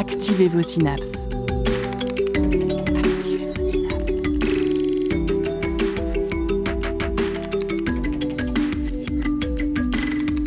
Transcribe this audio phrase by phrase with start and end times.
[0.00, 1.28] Activez vos synapses.
[2.96, 4.22] Activez synapses.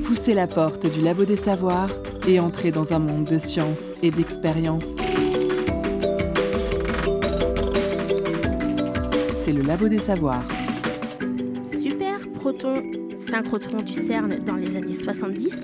[0.07, 1.91] Poussez la porte du labo des savoirs
[2.27, 4.95] et entrez dans un monde de science et d'expérience.
[9.45, 10.47] C'est le labo des savoirs.
[11.63, 12.81] Super proton
[13.19, 15.55] synchrotron du CERN dans les années 70,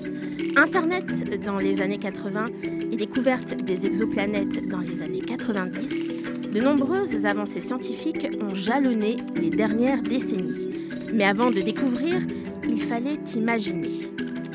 [0.58, 7.26] Internet dans les années 80 et découverte des exoplanètes dans les années 90, de nombreuses
[7.26, 10.76] avancées scientifiques ont jalonné les dernières décennies.
[11.14, 12.22] Mais avant de découvrir,
[12.68, 14.12] il fallait imaginer.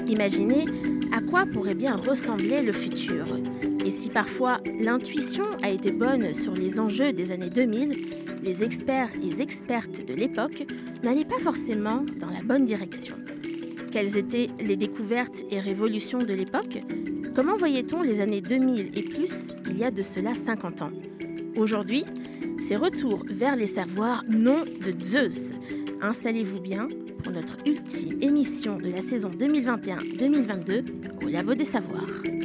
[0.06, 0.66] Imaginer
[1.10, 3.24] à quoi pourrait bien ressembler le futur.
[3.82, 7.96] Et si parfois l'intuition a été bonne sur les enjeux des années 2000,
[8.42, 10.66] les experts et expertes de l'époque
[11.02, 13.16] n'allaient pas forcément dans la bonne direction.
[13.90, 16.80] Quelles étaient les découvertes et révolutions de l'époque?
[17.34, 20.92] Comment voyait-on les années 2000 et plus il y a de cela 50 ans?
[21.56, 22.04] Aujourd'hui,
[22.68, 25.50] c'est retour vers les savoirs non de Zeus.
[26.00, 26.86] Installez-vous bien
[27.24, 32.43] pour notre ultime émission de la saison 2021-2022 au Labo des Savoirs.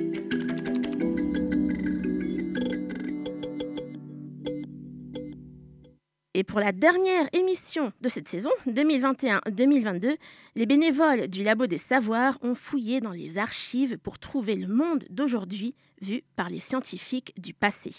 [6.50, 10.18] Pour la dernière émission de cette saison 2021-2022,
[10.56, 15.06] les bénévoles du Labo des Savoirs ont fouillé dans les archives pour trouver le monde
[15.12, 17.92] d'aujourd'hui vu par les scientifiques du passé.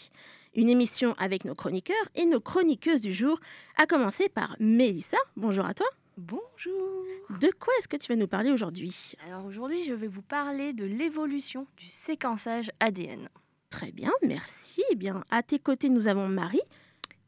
[0.56, 3.38] Une émission avec nos chroniqueurs et nos chroniqueuses du jour,
[3.76, 5.18] à commencer par Mélissa.
[5.36, 5.86] Bonjour à toi.
[6.16, 7.04] Bonjour.
[7.40, 9.12] De quoi est-ce que tu vas nous parler aujourd'hui?
[9.28, 13.28] Alors aujourd'hui, je vais vous parler de l'évolution du séquençage ADN.
[13.70, 14.82] Très bien, merci.
[14.90, 16.60] Eh bien, à tes côtés, nous avons Marie.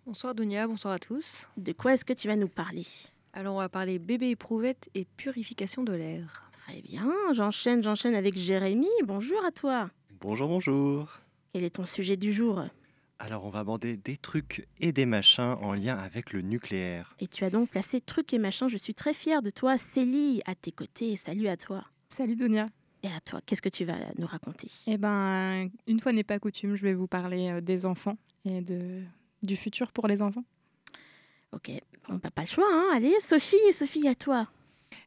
[0.04, 1.46] Bonsoir Dunia, bonsoir à tous.
[1.56, 2.84] De quoi est-ce que tu vas nous parler?
[3.32, 6.50] Alors on va parler bébé éprouvette et purification de l'air.
[6.66, 8.88] Très bien, j'enchaîne, j'enchaîne avec Jérémy.
[9.04, 9.90] Bonjour à toi.
[10.20, 11.20] Bonjour, bonjour.
[11.52, 12.64] Quel est ton sujet du jour?
[13.20, 17.14] Alors on va aborder des trucs et des machins en lien avec le nucléaire.
[17.20, 18.66] Et tu as donc placé truc et machin.
[18.66, 21.14] Je suis très fière de toi, Célie, à tes côtés.
[21.14, 21.84] Salut à toi.
[22.08, 22.66] Salut Donia.
[23.04, 24.68] Et à toi, qu'est-ce que tu vas nous raconter?
[24.88, 28.60] Eh ben, une fois n'est pas coutume, je vais vous parler euh, des enfants et
[28.60, 29.02] de,
[29.42, 30.44] du futur pour les enfants?
[31.52, 31.70] Ok,
[32.08, 32.66] on n'a pas le choix.
[32.70, 34.48] Hein Allez, Sophie, Sophie, à toi.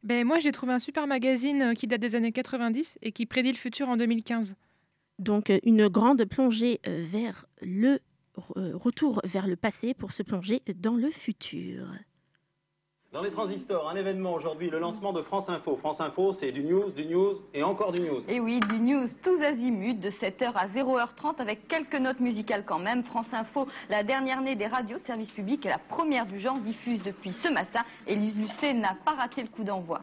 [0.02, 3.26] Ben, moi, j'ai trouvé un super magazine euh, qui date des années 90 et qui
[3.26, 4.56] prédit le futur en 2015.
[5.18, 8.00] Donc, euh, une grande plongée euh, vers le
[8.74, 11.86] retour vers le passé pour se plonger dans le futur.
[13.16, 15.76] Dans les transistors, un événement aujourd'hui, le lancement de France Info.
[15.76, 18.22] France Info, c'est du news, du news et encore du news.
[18.28, 22.78] Et oui, du news tous azimuts de 7h à 0h30 avec quelques notes musicales quand
[22.78, 23.04] même.
[23.04, 27.02] France Info, la dernière née des radios service public et la première du genre diffuse
[27.04, 27.84] depuis ce matin.
[28.06, 30.02] Élise Lucet n'a pas raté le coup d'envoi.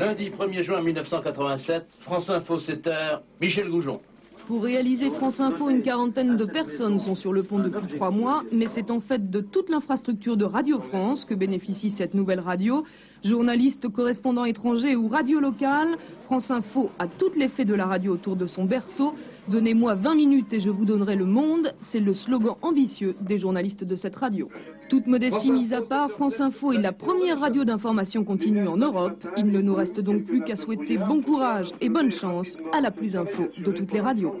[0.00, 4.00] Lundi 1er juin 1987, France Info 7h, Michel Goujon.
[4.46, 8.42] Pour réaliser France Info, une quarantaine de personnes sont sur le pont depuis trois mois,
[8.50, 12.82] mais c'est en fait de toute l'infrastructure de Radio France que bénéficie cette nouvelle radio.
[13.22, 18.36] Journalistes, correspondants étrangers ou radio locale, France Info a toutes les de la radio autour
[18.36, 19.12] de son berceau.
[19.48, 23.84] Donnez-moi 20 minutes et je vous donnerai le monde, c'est le slogan ambitieux des journalistes
[23.84, 24.48] de cette radio.
[24.90, 29.24] Toute modestie mise à part, France Info est la première radio d'information continue en Europe.
[29.36, 32.90] Il ne nous reste donc plus qu'à souhaiter bon courage et bonne chance à la
[32.90, 34.34] plus info de toutes les radios.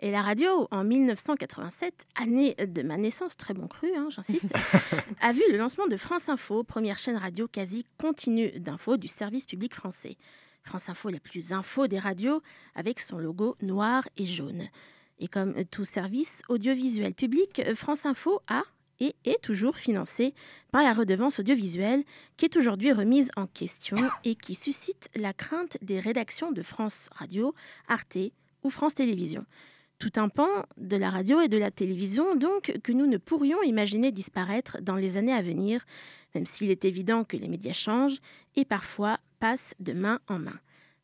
[0.00, 4.50] Et la radio, en 1987, année de ma naissance, très bon cru, hein, j'insiste,
[5.20, 9.44] a vu le lancement de France Info, première chaîne radio quasi continue d'infos du service
[9.44, 10.16] public français.
[10.62, 12.40] France Info, la plus info des radios,
[12.74, 14.68] avec son logo noir et jaune.
[15.20, 18.62] Et comme tout service audiovisuel public, France Info a
[19.00, 20.34] et est toujours financé
[20.72, 22.04] par la redevance audiovisuelle
[22.36, 27.08] qui est aujourd'hui remise en question et qui suscite la crainte des rédactions de France
[27.14, 27.54] Radio,
[27.88, 28.18] Arte
[28.62, 29.44] ou France Télévisions.
[29.98, 30.48] Tout un pan
[30.78, 34.96] de la radio et de la télévision donc que nous ne pourrions imaginer disparaître dans
[34.96, 35.84] les années à venir,
[36.34, 38.20] même s'il est évident que les médias changent
[38.56, 40.58] et parfois passent de main en main.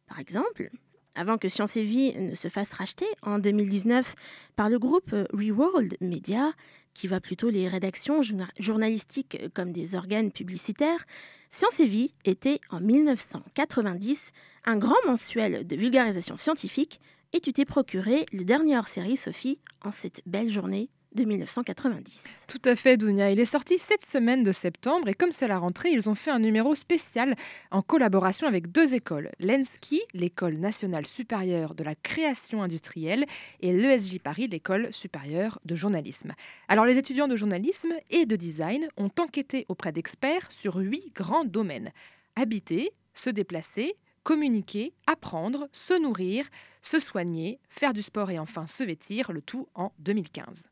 [0.06, 0.70] Par exemple,
[1.16, 4.14] avant que Science et Vie ne se fasse racheter en 2019
[4.54, 6.52] par le groupe Reworld Media,
[6.94, 8.20] qui voit plutôt les rédactions
[8.58, 11.04] journalistiques comme des organes publicitaires,
[11.50, 14.32] Science et Vie était en 1990
[14.64, 17.00] un grand mensuel de vulgarisation scientifique
[17.32, 22.46] et tu t'es procuré le dernier hors-série, Sophie, en cette belle journée de 1990.
[22.46, 23.30] Tout à fait, Dounia.
[23.30, 26.30] Il est sorti cette semaine de septembre et comme c'est la rentrée, ils ont fait
[26.30, 27.34] un numéro spécial
[27.70, 29.30] en collaboration avec deux écoles.
[29.40, 33.26] L'ENSKI, l'école nationale supérieure de la création industrielle,
[33.60, 36.32] et l'ESJ Paris, l'école supérieure de journalisme.
[36.68, 41.44] Alors les étudiants de journalisme et de design ont enquêté auprès d'experts sur huit grands
[41.44, 41.90] domaines.
[42.36, 46.46] Habiter, se déplacer, communiquer, apprendre, se nourrir,
[46.82, 50.68] se soigner, faire du sport et enfin se vêtir, le tout en 2015.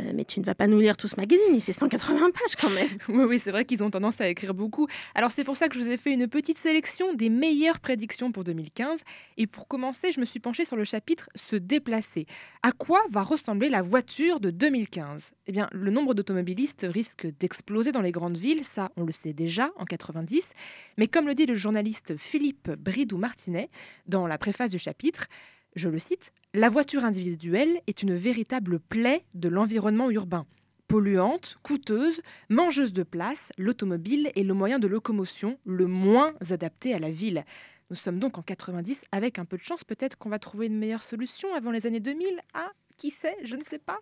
[0.00, 2.56] Euh, mais tu ne vas pas nous lire tout ce magazine, il fait 180 pages
[2.60, 2.88] quand même.
[3.08, 4.86] oui, oui, c'est vrai qu'ils ont tendance à écrire beaucoup.
[5.14, 8.30] Alors c'est pour ça que je vous ai fait une petite sélection des meilleures prédictions
[8.30, 9.00] pour 2015.
[9.38, 12.26] Et pour commencer, je me suis penchée sur le chapitre Se déplacer.
[12.62, 17.90] À quoi va ressembler la voiture de 2015 Eh bien, le nombre d'automobilistes risque d'exploser
[17.90, 20.50] dans les grandes villes, ça on le sait déjà en 90.
[20.98, 23.70] Mais comme le dit le journaliste Philippe Bridou-Martinet
[24.06, 25.28] dans la préface du chapitre,
[25.78, 30.46] je le cite, La voiture individuelle est une véritable plaie de l'environnement urbain.
[30.88, 36.98] Polluante, coûteuse, mangeuse de place, l'automobile est le moyen de locomotion le moins adapté à
[36.98, 37.44] la ville.
[37.90, 40.78] Nous sommes donc en 90, avec un peu de chance, peut-être qu'on va trouver une
[40.78, 42.40] meilleure solution avant les années 2000.
[42.54, 43.98] Ah, qui sait, je ne sais pas.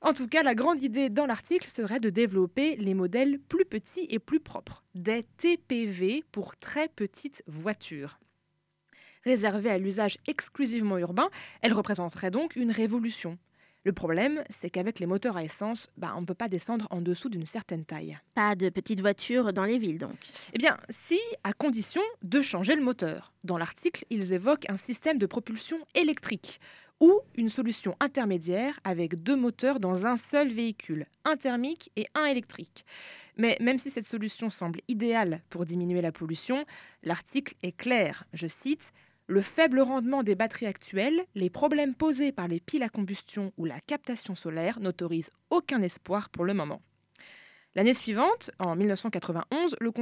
[0.00, 4.06] En tout cas, la grande idée dans l'article serait de développer les modèles plus petits
[4.08, 8.18] et plus propres, des TPV pour très petites voitures.
[9.24, 11.28] Réservée à l'usage exclusivement urbain,
[11.62, 13.38] elle représenterait donc une révolution.
[13.84, 17.00] Le problème, c'est qu'avec les moteurs à essence, bah, on ne peut pas descendre en
[17.00, 18.18] dessous d'une certaine taille.
[18.34, 20.18] Pas de petites voitures dans les villes donc
[20.52, 23.32] Eh bien, si, à condition de changer le moteur.
[23.42, 26.60] Dans l'article, ils évoquent un système de propulsion électrique
[27.00, 32.26] ou une solution intermédiaire avec deux moteurs dans un seul véhicule, un thermique et un
[32.26, 32.84] électrique.
[33.38, 36.66] Mais même si cette solution semble idéale pour diminuer la pollution,
[37.02, 38.92] l'article est clair, je cite,
[39.30, 43.64] le faible rendement des batteries actuelles, les problèmes posés par les piles à combustion ou
[43.64, 46.82] la captation solaire n'autorisent aucun espoir pour le moment.
[47.76, 49.92] L'année suivante, en 1991, le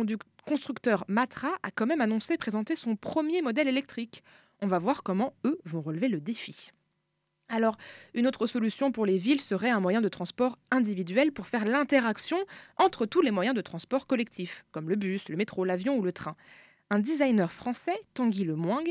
[0.47, 4.25] constructeur Matra a quand même annoncé présenter son premier modèle électrique.
[4.63, 6.71] On va voir comment eux vont relever le défi.
[7.51, 7.77] Alors,
[8.15, 12.39] une autre solution pour les villes serait un moyen de transport individuel pour faire l'interaction
[12.79, 16.13] entre tous les moyens de transport collectifs, comme le bus, le métro, l'avion ou le
[16.13, 16.35] train
[16.90, 18.85] un designer français, Tanguy Lemoing,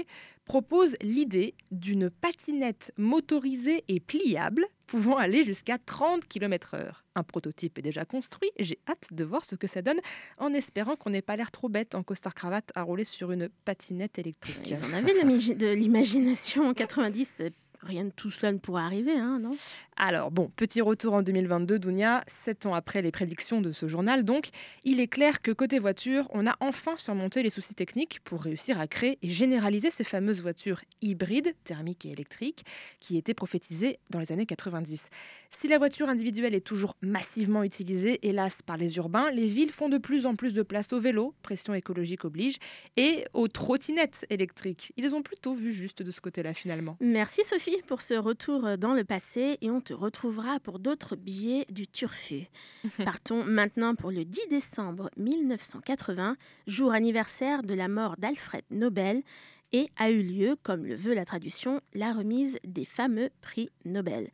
[0.45, 6.91] propose l'idée d'une patinette motorisée et pliable pouvant aller jusqu'à 30 km/h.
[7.15, 9.99] Un prototype est déjà construit, j'ai hâte de voir ce que ça donne,
[10.37, 14.17] en espérant qu'on n'ait pas l'air trop bête en costard-cravate à rouler sur une patinette
[14.17, 14.69] électrique.
[14.69, 17.41] Ils en avaient de l'imagination en 90,
[17.81, 19.51] rien de tout cela ne pourrait arriver, hein, non?
[19.99, 24.23] Alors, bon, petit retour en 2022, Dounia, sept ans après les prédictions de ce journal,
[24.23, 24.49] donc,
[24.83, 28.79] il est clair que côté voiture, on a enfin surmonté les soucis techniques pour réussir
[28.79, 32.63] à créer et généraliser ces fameuses voitures hybrides, thermiques et électriques,
[32.99, 35.07] qui étaient prophétisées dans les années 90.
[35.49, 39.89] Si la voiture individuelle est toujours massivement utilisée, hélas, par les urbains, les villes font
[39.89, 42.57] de plus en plus de place au vélo, pression écologique oblige,
[42.97, 44.93] et aux trottinettes électriques.
[44.95, 46.97] Ils ont plutôt vu juste de ce côté-là, finalement.
[46.99, 51.65] Merci Sophie pour ce retour dans le passé et on te retrouvera pour d'autres billets
[51.69, 52.47] du Turfu.
[53.05, 56.35] Partons maintenant pour le 10 décembre 1980,
[56.67, 59.23] jour anniversaire de la mort d'Alfred Nobel
[59.71, 64.29] et a eu lieu, comme le veut la traduction, la remise des fameux prix Nobel.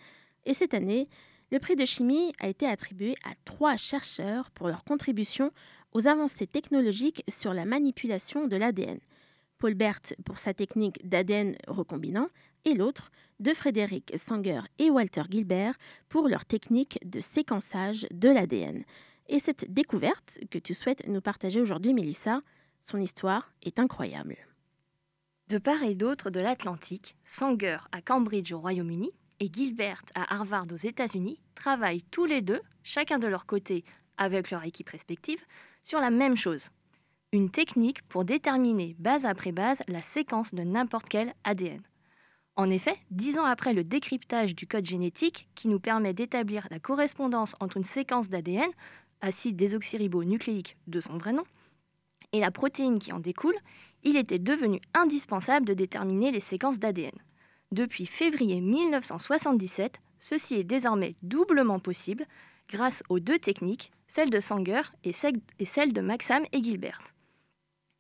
[0.46, 1.08] Et cette année,
[1.52, 5.52] le prix de chimie a été attribué à trois chercheurs pour leur contribution
[5.92, 8.98] aux avancées technologiques sur la manipulation de l'ADN.
[9.60, 12.30] Paul Bert pour sa technique d'ADN recombinant
[12.66, 13.12] et l'autre
[13.44, 15.76] de Frédéric Sanger et Walter Gilbert
[16.08, 18.86] pour leur technique de séquençage de l'ADN.
[19.28, 22.42] Et cette découverte que tu souhaites nous partager aujourd'hui, Mélissa,
[22.80, 24.38] son histoire est incroyable.
[25.50, 30.68] De part et d'autre de l'Atlantique, Sanger à Cambridge au Royaume-Uni et Gilbert à Harvard
[30.72, 33.84] aux États-Unis travaillent tous les deux, chacun de leur côté
[34.18, 35.42] avec leur équipe respective,
[35.84, 36.70] sur la même chose.
[37.34, 41.82] Une technique pour déterminer base après base la séquence de n'importe quel ADN.
[42.56, 46.80] En effet, dix ans après le décryptage du code génétique qui nous permet d'établir la
[46.80, 48.70] correspondance entre une séquence d'ADN,
[49.22, 51.46] acide désoxyribonucléique de son vrai nom,
[52.32, 53.58] et la protéine qui en découle,
[54.04, 57.16] il était devenu indispensable de déterminer les séquences d'ADN.
[57.72, 62.28] Depuis février 1977, ceci est désormais doublement possible
[62.70, 67.02] grâce aux deux techniques, celle de Sanger et celle de Maxam et Gilbert.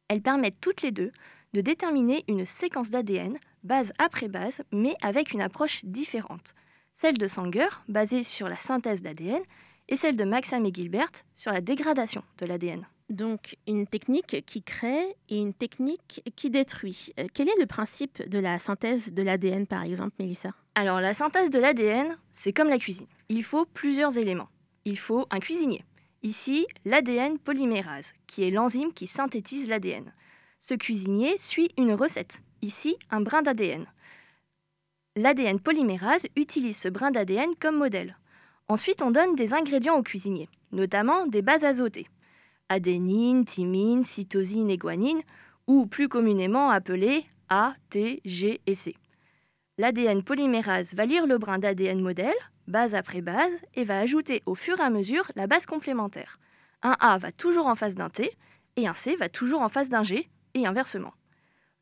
[0.10, 1.12] Elles permettent toutes les deux
[1.54, 6.54] de déterminer une séquence d'ADN base après base, mais avec une approche différente.
[6.96, 9.42] Celle de Sanger, basée sur la synthèse d'ADN,
[9.90, 12.86] et celle de Maxam et Gilbert sur la dégradation de l'ADN.
[13.10, 17.14] Donc une technique qui crée et une technique qui détruit.
[17.20, 20.52] Euh, quel est le principe de la synthèse de l'ADN par exemple, Mélissa?
[20.76, 23.08] Alors la synthèse de l'ADN, c'est comme la cuisine.
[23.30, 24.50] il faut plusieurs éléments.
[24.86, 25.84] Il faut un cuisinier.
[26.24, 30.14] Ici, l'ADN polymérase, qui est l'enzyme qui synthétise l'ADN.
[30.60, 32.42] Ce cuisinier suit une recette.
[32.64, 33.86] Ici, un brin d'ADN.
[35.18, 38.18] L'ADN polymérase utilise ce brin d'ADN comme modèle.
[38.70, 42.08] Ensuite, on donne des ingrédients au cuisinier, notamment des bases azotées.
[42.70, 45.22] Adénine, thymine, cytosine et guanine,
[45.68, 48.96] ou plus communément appelées A, T, G et C.
[49.78, 52.32] L'ADN polymérase va lire le brin d'ADN modèle,
[52.68, 56.40] base après base, et va ajouter au fur et à mesure la base complémentaire.
[56.82, 58.32] Un A va toujours en face d'un T,
[58.78, 61.12] et un C va toujours en face d'un G, et inversement.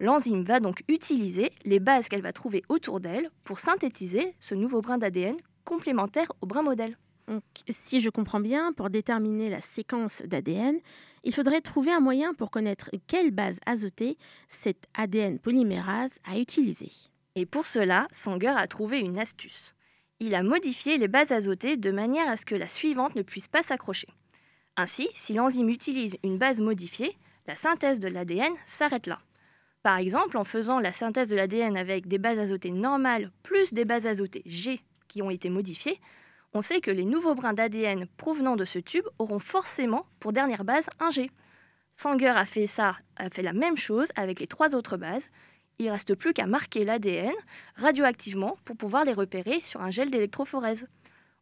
[0.02, 4.82] L'enzyme va donc utiliser les bases qu'elle va trouver autour d'elle pour synthétiser ce nouveau
[4.82, 6.98] brin d'ADN complémentaire au brin modèle.
[7.28, 10.80] Donc, si je comprends bien, pour déterminer la séquence d'ADN,
[11.24, 14.18] il faudrait trouver un moyen pour connaître quelle base azotée
[14.48, 16.92] cet ADN polymérase a utilisée.
[17.36, 19.76] Et pour cela, Sanger a trouvé une astuce.
[20.20, 23.48] Il a modifié les bases azotées de manière à ce que la suivante ne puisse
[23.48, 24.08] pas s'accrocher.
[24.78, 27.16] Ainsi, si l'enzyme utilise une base modifiée,
[27.46, 29.20] la synthèse de l'ADN s'arrête là.
[29.84, 33.86] Par exemple, en faisant la synthèse de l'ADN avec des bases azotées normales plus des
[33.86, 36.00] bases azotées G qui ont été modifiées,
[36.54, 40.64] on sait que les nouveaux brins d'ADN provenant de ce tube auront forcément pour dernière
[40.64, 41.32] base un G.
[41.94, 45.30] Sanger a fait ça, a fait la même chose avec les trois autres bases.
[45.80, 47.34] Il reste plus qu'à marquer l'ADN
[47.76, 50.88] radioactivement pour pouvoir les repérer sur un gel d'électrophorèse.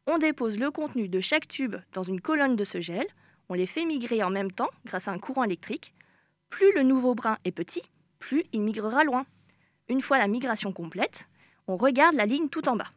[0.08, 3.06] On dépose le contenu de chaque tube dans une colonne de ce gel,
[3.50, 5.94] on les fait migrer en même temps grâce à un courant électrique.
[6.50, 7.84] Plus le nouveau brin est petit,
[8.20, 9.26] plus il migrera loin.
[9.88, 11.28] Une fois la migration complète,
[11.68, 12.92] on regarde la ligne tout en bas.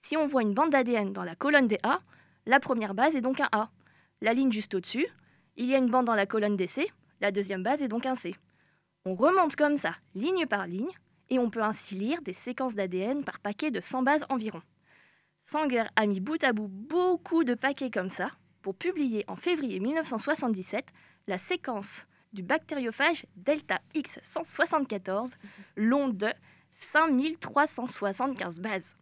[0.00, 2.00] Si on voit une bande d'ADN dans la colonne des A,
[2.46, 3.70] la première base est donc un A.
[4.20, 5.06] La ligne juste au-dessus,
[5.56, 6.90] il y a une bande dans la colonne des C,
[7.20, 8.36] la deuxième base est donc un C.
[9.04, 10.90] On remonte comme ça, ligne par ligne,
[11.28, 14.62] et on peut ainsi lire des séquences d'ADN par paquet de 100 bases environ.
[15.44, 18.30] Sanger a mis bout à bout beaucoup de paquets comme ça
[18.62, 20.86] pour publier en février 1977
[21.28, 22.04] la séquence
[22.36, 25.32] du bactériophage Delta X174,
[25.76, 26.28] long de
[26.74, 28.94] 5375 bases.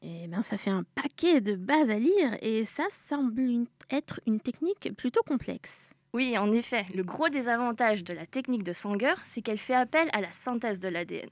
[0.00, 4.40] Eh bien, ça fait un paquet de bases à lire et ça semble être une
[4.40, 5.90] technique plutôt complexe.
[6.14, 10.08] Oui, en effet, le gros désavantage de la technique de Sanger, c'est qu'elle fait appel
[10.12, 11.28] à la synthèse de l'ADN.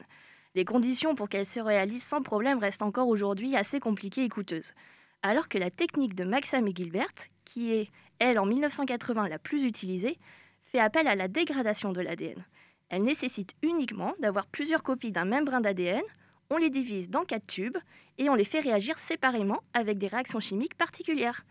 [0.54, 4.74] Les conditions pour qu'elle se réalise sans problème restent encore aujourd'hui assez compliquées et coûteuses.
[5.22, 7.14] Alors que la technique de Maxam et Gilbert,
[7.46, 10.18] qui est, elle, en 1980 la plus utilisée,
[10.66, 12.44] fait appel à la dégradation de l'ADN.
[12.88, 16.02] Elle nécessite uniquement d'avoir plusieurs copies d'un même brin d'ADN,
[16.50, 17.78] on les divise dans quatre tubes
[18.18, 21.44] et on les fait réagir séparément avec des réactions chimiques particulières.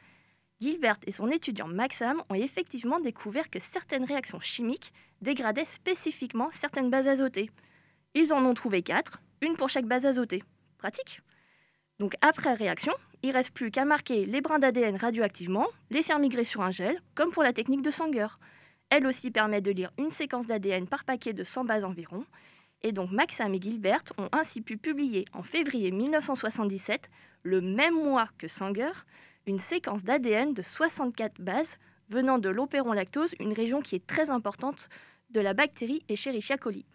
[0.61, 6.89] Gilbert et son étudiant Maxam ont effectivement découvert que certaines réactions chimiques dégradaient spécifiquement certaines
[6.89, 7.51] bases azotées.
[8.13, 10.43] Ils en ont trouvé quatre, une pour chaque base azotée.
[10.77, 11.21] Pratique
[11.99, 16.45] Donc après réaction, il reste plus qu'à marquer les brins d'ADN radioactivement, les faire migrer
[16.45, 18.27] sur un gel, comme pour la technique de Sanger.
[18.89, 22.25] Elle aussi permet de lire une séquence d'ADN par paquet de 100 bases environ.
[22.83, 27.09] Et donc Maxam et Gilbert ont ainsi pu publier en février 1977,
[27.43, 28.91] le même mois que Sanger,
[29.47, 31.77] une séquence d'ADN de 64 bases
[32.09, 34.89] venant de l'opéron lactose, une région qui est très importante
[35.31, 36.85] de la bactérie Escherichia coli.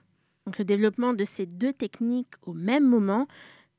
[0.47, 3.27] Donc le développement de ces deux techniques au même moment,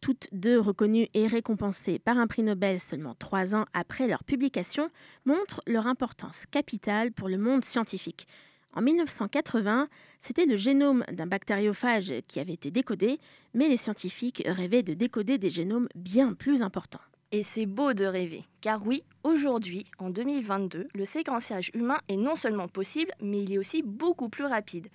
[0.02, 4.90] toutes deux reconnues et récompensées par un prix Nobel seulement trois ans après leur publication,
[5.26, 8.28] montre leur importance capitale pour le monde scientifique.
[8.74, 9.90] En 1980,
[10.20, 13.20] c'était le génome d'un bactériophage qui avait été décodé,
[13.54, 17.02] mais les scientifiques rêvaient de décoder des génomes bien plus importants.
[17.34, 22.36] Et c'est beau de rêver, car oui, aujourd'hui, en 2022, le séquençage humain est non
[22.36, 24.88] seulement possible, mais il est aussi beaucoup plus rapide.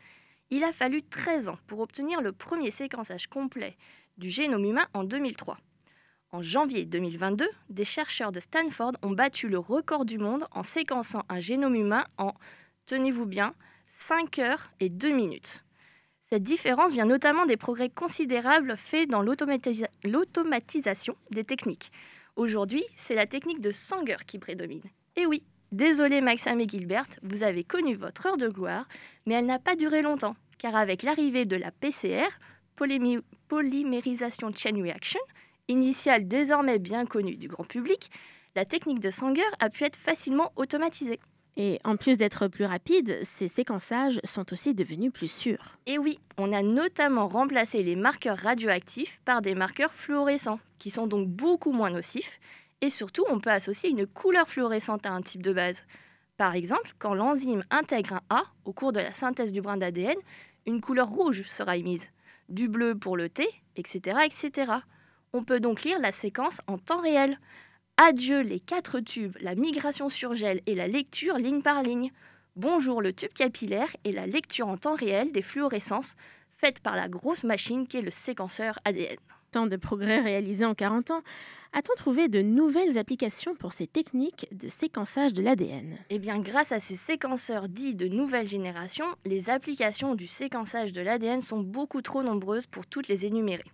[0.51, 3.77] Il a fallu 13 ans pour obtenir le premier séquençage complet
[4.19, 5.59] du génome humain en 2003.
[6.33, 11.23] En janvier 2022, des chercheurs de Stanford ont battu le record du monde en séquençant
[11.29, 12.35] un génome humain en,
[12.87, 13.55] tenez-vous bien,
[13.89, 15.65] 5 heures et 2 minutes.
[16.29, 21.93] Cette différence vient notamment des progrès considérables faits dans l'automatisation des techniques.
[22.35, 24.83] Aujourd'hui, c'est la technique de Sanger qui prédomine.
[25.15, 28.89] Et oui, désolé Maxime et Gilbert, vous avez connu votre heure de gloire,
[29.25, 32.27] mais elle n'a pas duré longtemps, car avec l'arrivée de la PCR,
[33.49, 35.21] polymérisation chain reaction,
[35.69, 38.11] initiale désormais bien connue du grand public,
[38.55, 41.21] la technique de Sanger a pu être facilement automatisée.
[41.59, 45.79] Et en plus d'être plus rapide, ces séquençages sont aussi devenus plus sûrs.
[45.87, 51.07] Et oui, on a notamment remplacé les marqueurs radioactifs par des marqueurs fluorescents, qui sont
[51.07, 52.39] donc beaucoup moins nocifs.
[52.83, 55.85] Et surtout, on peut associer une couleur fluorescente à un type de base.
[56.37, 60.17] Par exemple, quand l'enzyme intègre un A au cours de la synthèse du brin d'ADN,
[60.67, 62.11] une couleur rouge sera émise,
[62.49, 64.73] du bleu pour le T, etc., etc.
[65.33, 67.39] On peut donc lire la séquence en temps réel.
[67.97, 72.13] Adieu les quatre tubes, la migration sur gel et la lecture ligne par ligne.
[72.57, 76.17] Bonjour le tube capillaire et la lecture en temps réel des fluorescences
[76.57, 79.19] faite par la grosse machine qui est le séquenceur ADN.
[79.51, 81.23] Tant de progrès réalisés en 40 ans,
[81.73, 86.73] a-t-on trouvé de nouvelles applications pour ces techniques de séquençage de l'ADN Eh bien, grâce
[86.73, 92.03] à ces séquenceurs dits de nouvelle génération, les applications du séquençage de l'ADN sont beaucoup
[92.03, 93.65] trop nombreuses pour toutes les énumérer.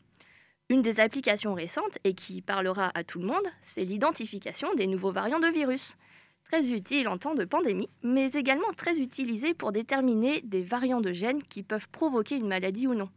[0.69, 5.13] Une des applications récentes, et qui parlera à tout le monde, c'est l'identification des nouveaux
[5.13, 5.97] variants de virus.
[6.45, 11.13] Très utile en temps de pandémie, mais également très utilisé pour déterminer des variants de
[11.13, 13.09] gènes qui peuvent provoquer une maladie ou non.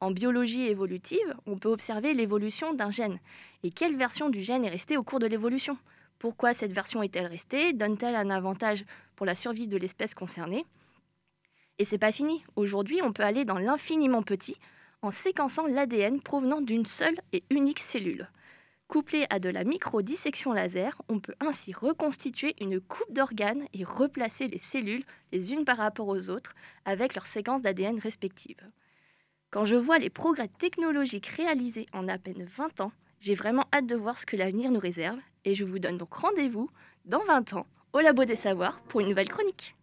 [0.00, 3.18] En biologie évolutive, on peut observer l'évolution d'un gène.
[3.62, 5.78] Et quelle version du gène est restée au cours de l'évolution?
[6.18, 7.72] Pourquoi cette version est-elle restée?
[7.72, 8.84] Donne-t-elle un avantage
[9.16, 10.66] pour la survie de l'espèce concernée?
[11.78, 12.44] Et c'est pas fini.
[12.56, 14.58] Aujourd'hui, on peut aller dans l'infiniment petit
[15.00, 18.28] en séquençant l'ADN provenant d'une seule et unique cellule.
[18.88, 24.46] Couplé à de la micro-dissection laser, on peut ainsi reconstituer une coupe d'organes et replacer
[24.46, 28.62] les cellules les unes par rapport aux autres avec leurs séquences d'ADN respectives.
[29.49, 33.85] Quand je vois les progrès technologiques réalisés en à peine 20 ans, j'ai vraiment hâte
[33.85, 36.69] de voir ce que l'avenir nous réserve et je vous donne donc rendez-vous
[37.05, 39.75] dans 20 ans au Labo des Savoirs pour une nouvelle chronique.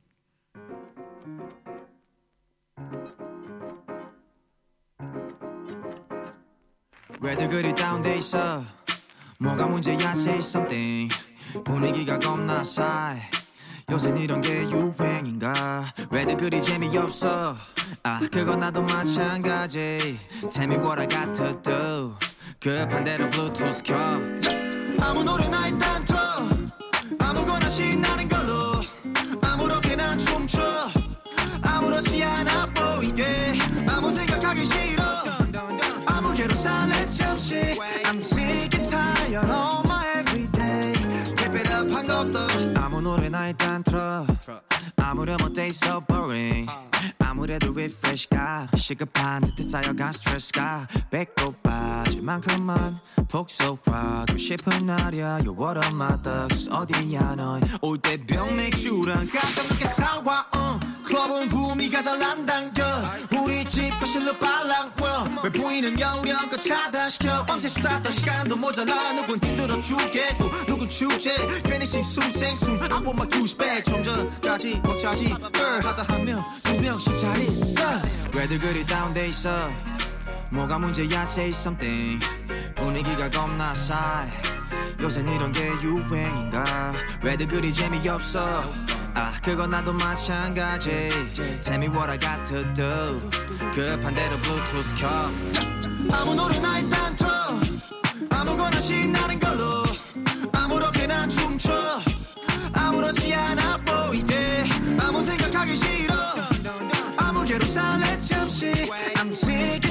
[13.90, 17.56] 요새 이런 게 유행인가 왜들 그리 재미없어
[18.01, 20.19] 아 그건 나도 마찬가지.
[20.51, 22.15] Tell me what I got to do
[22.59, 23.95] 급한 대로 블루투스 켜.
[25.01, 26.19] 아무 노래나 일단 틀어.
[27.19, 28.83] 아무거나 신나는 걸로.
[29.41, 30.61] 아무렇게나 춤춰.
[31.61, 33.53] 아무렇지 않아 보이게.
[33.87, 35.03] 아무 생각하기 싫어.
[36.05, 37.55] 아무개로 살래 잠시.
[38.05, 40.93] I'm sick and tired of my everyday.
[41.35, 42.39] Keep it up 한 것도.
[42.81, 44.25] 아무 노래나 일단 틀어
[45.03, 46.71] 아무렴 어때 so boring.
[47.19, 50.87] 아무래도 refresh가 시급한 듯해 쌓여간 스트레스가.
[51.09, 55.39] 배꼽 빠질 만큼만 복속하고 싶은 날이야.
[55.41, 56.69] You're one of my thugs.
[56.69, 60.82] 어디야 넌올때 병 맥주랑 가끔 늦게 사와 uh.
[61.03, 62.83] 클럽은 구미가 잘안 당겨
[63.39, 64.93] 우리 집 거실로 빨랑워
[65.43, 67.45] 왜 보이는 영령껏 차단시켜.
[67.45, 69.13] 밤새 수다 떨 시간도 모자라.
[69.13, 71.35] 누군 힘들어 죽겠고 누군 축제.
[71.63, 72.77] 괜히 싱숭생숭.
[72.81, 75.27] I want my douchebag 좀 전까지 못 차지.
[75.27, 77.47] 하다 한명두 명씩 자리.
[78.33, 79.69] 왜들 그리 다운돼 있어
[80.53, 82.23] 뭐가 문제야 say something.
[82.75, 84.31] 분위기가 겁나 싸해.
[85.01, 86.93] 요샌 이런 게 유행인가?
[87.23, 88.71] 왜들 그리 재미없어?
[89.15, 91.09] 아 그건 나도 마찬가지.
[91.59, 93.19] Tell me what I got to do
[93.73, 95.07] 급한 대로 블루투스 켜.
[96.11, 97.31] 아무 노래나 일단 틀어.
[98.29, 99.85] 아무거나 신나는 걸로.
[100.53, 101.73] 아무렇게나 춤춰.
[102.73, 104.65] 아무렇지 않아 보이게.
[104.99, 106.13] 아무 생각하기 싫어.
[107.17, 108.71] 아무개로 살래 잠시.
[109.15, 109.82] I'm sick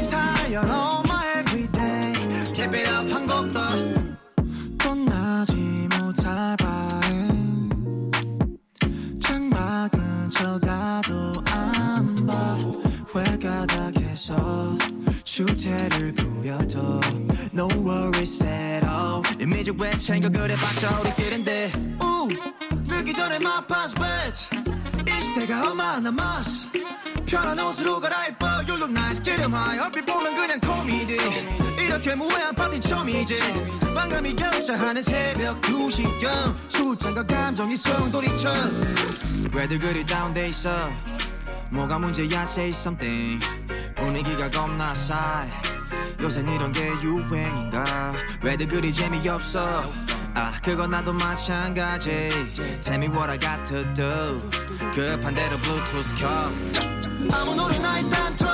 [0.53, 2.13] tired of my everyday
[2.53, 3.61] Keep it up 한 곡더
[4.79, 5.55] 떠나지
[5.99, 7.71] 못할 바엔
[9.21, 12.59] 창밖은 쳐다도 안봐
[13.15, 14.77] 외가닥에서
[15.25, 17.01] 주태를 부려도
[17.55, 22.29] No worries at all 이미지 왜 챙겨 그래봤자 우리끼린데 우
[22.89, 24.72] 늦기 전에 my pants bitch 이
[25.33, 26.69] 시대가 얼마 남았어.
[27.27, 28.47] 편한 옷으로 갈아입어.
[28.69, 29.23] You look nice.
[29.23, 31.17] 기름하여 얼핏 보면 그냥 코미디.
[31.83, 33.39] 이렇게 무해한 파티 처음이지.
[33.95, 36.55] 망감이 격차하는 새벽 2시경.
[36.69, 38.53] 술잔과 감정이 송돌이쳐.
[39.55, 40.71] 왜들 그리 다운돼 있어.
[41.71, 43.41] 뭐가 문제야 say something
[43.97, 45.51] 분위기가 겁나 싸해.
[46.21, 48.13] 요샌 이런 게 유행인가.
[48.43, 49.91] 왜들 그리 재미없어
[50.35, 52.31] 아 그건 나도 마찬가지.
[52.81, 54.41] Tell me what I got to do
[54.95, 56.29] 급한 대로 블루투스 켜.
[57.33, 58.51] 아무 노래나 일단 틀어.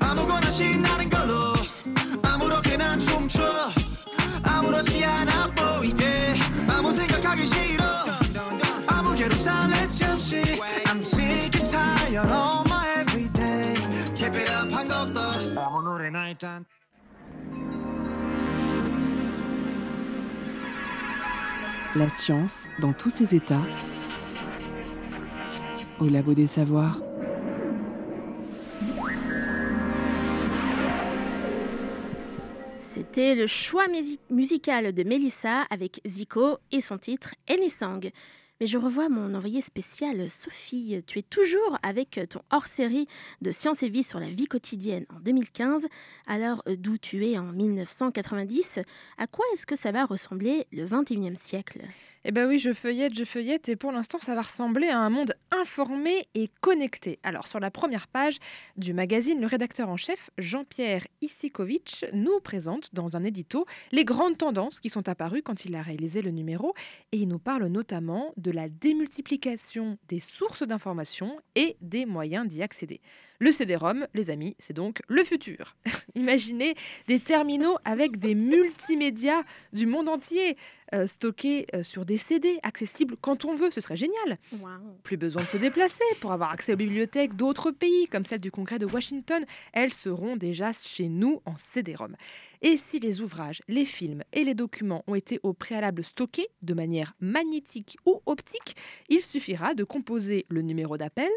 [0.00, 1.54] 아무거나 신나는 걸로.
[2.22, 3.42] 아무렇게나 춤춰.
[4.42, 6.34] 아무렇지 않아 보이게.
[6.68, 7.84] 아무 생각하기 싫어.
[8.88, 10.42] 아무개로 살래 잠시
[10.86, 13.74] I'm sick and tired of my everyday.
[14.14, 16.64] Keep it up 한곡더 아무 노래나 일단
[21.94, 23.60] La science dans tous ses états
[26.00, 27.00] au Labo des Savoirs.
[32.78, 38.10] C'était le choix musi- musical de Melissa avec Zico et son titre Anything.
[38.62, 41.02] Mais je revois mon envoyé spécial, Sophie.
[41.04, 43.08] Tu es toujours avec ton hors-série
[43.40, 45.88] de Science et Vie sur la vie quotidienne en 2015.
[46.28, 48.78] Alors, d'où tu es en 1990,
[49.18, 51.80] à quoi est-ce que ça va ressembler le 21e siècle?
[52.24, 55.10] Eh ben oui, je feuillette, je feuillette, et pour l'instant, ça va ressembler à un
[55.10, 57.18] monde informé et connecté.
[57.24, 58.38] Alors, sur la première page
[58.76, 64.38] du magazine, le rédacteur en chef, Jean-Pierre Isikovic, nous présente dans un édito les grandes
[64.38, 66.74] tendances qui sont apparues quand il a réalisé le numéro,
[67.10, 72.62] et il nous parle notamment de la démultiplication des sources d'informations et des moyens d'y
[72.62, 73.00] accéder.
[73.42, 75.74] Le CD-ROM, les amis, c'est donc le futur.
[76.14, 76.76] Imaginez
[77.08, 80.56] des terminaux avec des multimédias du monde entier.
[80.94, 84.38] Euh, stockés euh, sur des CD, accessibles quand on veut, ce serait génial.
[85.02, 88.52] Plus besoin de se déplacer pour avoir accès aux bibliothèques d'autres pays, comme celle du
[88.52, 89.42] Congrès de Washington.
[89.72, 92.14] Elles seront déjà chez nous en CD-ROM.
[92.60, 96.74] Et si les ouvrages, les films et les documents ont été au préalable stockés de
[96.74, 98.76] manière magnétique ou optique,
[99.08, 101.30] il suffira de composer le numéro d'appel,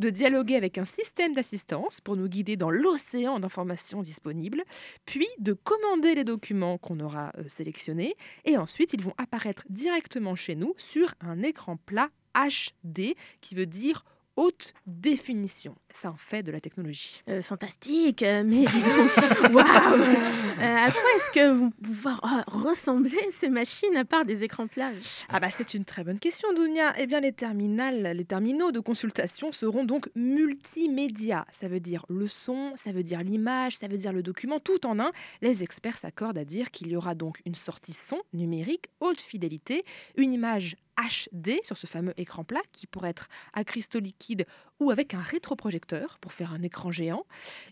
[0.00, 4.62] de dialoguer avec un système d'assistance pour nous guider dans l'océan d'informations disponibles,
[5.04, 10.34] puis de commander les documents qu'on aura euh, sélectionnés, et ensuite ils vont apparaître directement
[10.34, 14.04] chez nous sur un écran plat HD, qui veut dire
[14.36, 15.74] haute définition.
[15.90, 17.22] Ça en fait de la technologie.
[17.28, 18.64] Euh, fantastique, euh, mais
[19.52, 22.12] waouh euh, À quoi est-ce que vous pouvez
[22.46, 24.92] ressembler ces machines à part des écrans plats
[25.30, 26.92] Ah bah c'est une très bonne question, Dounia.
[26.98, 31.46] Eh bien les terminales, les terminaux de consultation seront donc multimédia.
[31.50, 34.86] Ça veut dire le son, ça veut dire l'image, ça veut dire le document, tout
[34.86, 35.12] en un.
[35.40, 39.84] Les experts s'accordent à dire qu'il y aura donc une sortie son numérique haute fidélité,
[40.16, 44.46] une image HD sur ce fameux écran plat qui pourrait être à cristaux liquides
[44.80, 47.24] ou avec un rétroprojecteur pour faire un écran géant,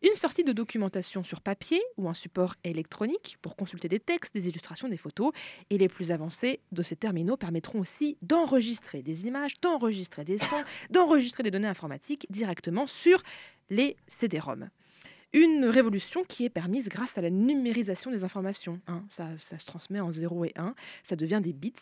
[0.02, 4.48] une sortie de documentation sur papier ou un support électronique pour consulter des textes, des
[4.48, 5.32] illustrations, des photos,
[5.70, 10.64] et les plus avancés de ces terminaux permettront aussi d'enregistrer des images, d'enregistrer des sons,
[10.90, 13.22] d'enregistrer des données informatiques directement sur
[13.70, 14.70] les CD-ROM.
[15.34, 18.80] Une révolution qui est permise grâce à la numérisation des informations.
[18.86, 19.04] Hein.
[19.08, 21.72] Ça, se transmet en 0 et 1, ça devient des bits.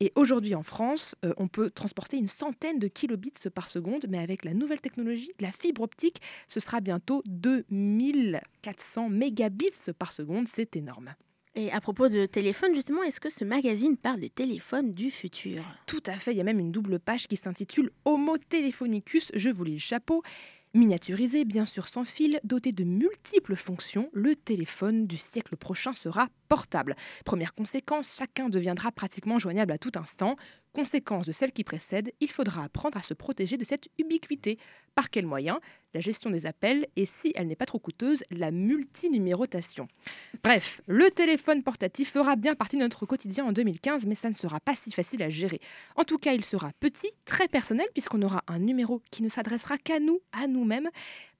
[0.00, 4.18] Et aujourd'hui en France, euh, on peut transporter une centaine de kilobits par seconde, mais
[4.18, 10.46] avec la nouvelle technologie, la fibre optique, ce sera bientôt 2400 mégabits par seconde.
[10.46, 11.14] C'est énorme.
[11.56, 15.64] Et à propos de téléphone, justement, est-ce que ce magazine parle des téléphones du futur?
[15.86, 19.50] Tout à fait, il y a même une double page qui s'intitule Homo Telephonicus, je
[19.50, 20.22] vous lis le chapeau.
[20.72, 26.28] Miniaturisé, bien sûr sans fil, doté de multiples fonctions, le téléphone du siècle prochain sera
[26.48, 26.94] portable.
[27.24, 30.36] Première conséquence, chacun deviendra pratiquement joignable à tout instant.
[30.72, 34.56] Conséquence de celle qui précède, il faudra apprendre à se protéger de cette ubiquité.
[34.94, 35.58] Par quels moyens?
[35.94, 39.88] La gestion des appels et, si elle n'est pas trop coûteuse, la multinumérotation.
[40.44, 44.34] Bref, le téléphone portatif fera bien partie de notre quotidien en 2015, mais ça ne
[44.34, 45.60] sera pas si facile à gérer.
[45.96, 49.76] En tout cas, il sera petit, très personnel, puisqu'on aura un numéro qui ne s'adressera
[49.76, 50.88] qu'à nous, à nous-mêmes.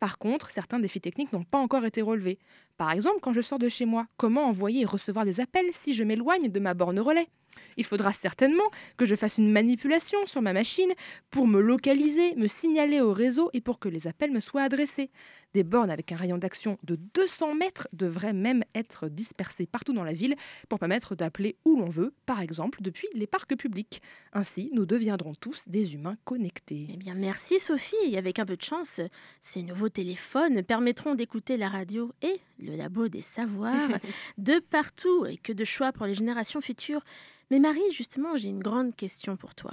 [0.00, 2.40] Par contre, certains défis techniques n'ont pas encore été relevés.
[2.78, 5.92] Par exemple, quand je sors de chez moi, comment envoyer et recevoir des appels si
[5.92, 7.28] je m'éloigne de ma borne relais?
[7.76, 10.92] Il faudra certainement que je fasse une manipulation sur ma machine
[11.30, 15.10] pour me localiser, me signaler au réseau et pour que les appels me soient adressés.
[15.52, 20.04] Des bornes avec un rayon d'action de 200 mètres devraient même être dispersées partout dans
[20.04, 20.36] la ville
[20.68, 24.00] pour permettre d'appeler où l'on veut, par exemple depuis les parcs publics.
[24.32, 26.86] Ainsi, nous deviendrons tous des humains connectés.
[26.92, 27.96] Eh bien, merci Sophie.
[28.06, 29.00] Et avec un peu de chance,
[29.40, 33.90] ces nouveaux téléphones permettront d'écouter la radio et le labo des savoirs
[34.38, 35.26] de partout.
[35.26, 37.04] Et que de choix pour les générations futures.
[37.50, 39.72] Mais Marie, justement, j'ai une grande question pour toi.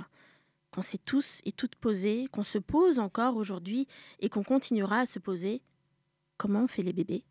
[0.72, 3.88] Qu'on s'est tous et toutes posé, qu'on se pose encore aujourd'hui
[4.20, 5.62] et qu'on continuera à se poser,
[6.38, 7.24] comment on fait les bébés?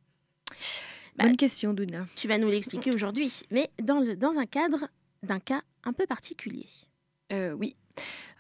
[1.19, 2.07] Bonne bah, question, Duna.
[2.15, 4.89] Tu vas nous l'expliquer aujourd'hui, mais dans, le, dans un cadre
[5.23, 6.67] d'un cas un peu particulier.
[7.33, 7.77] Euh, oui.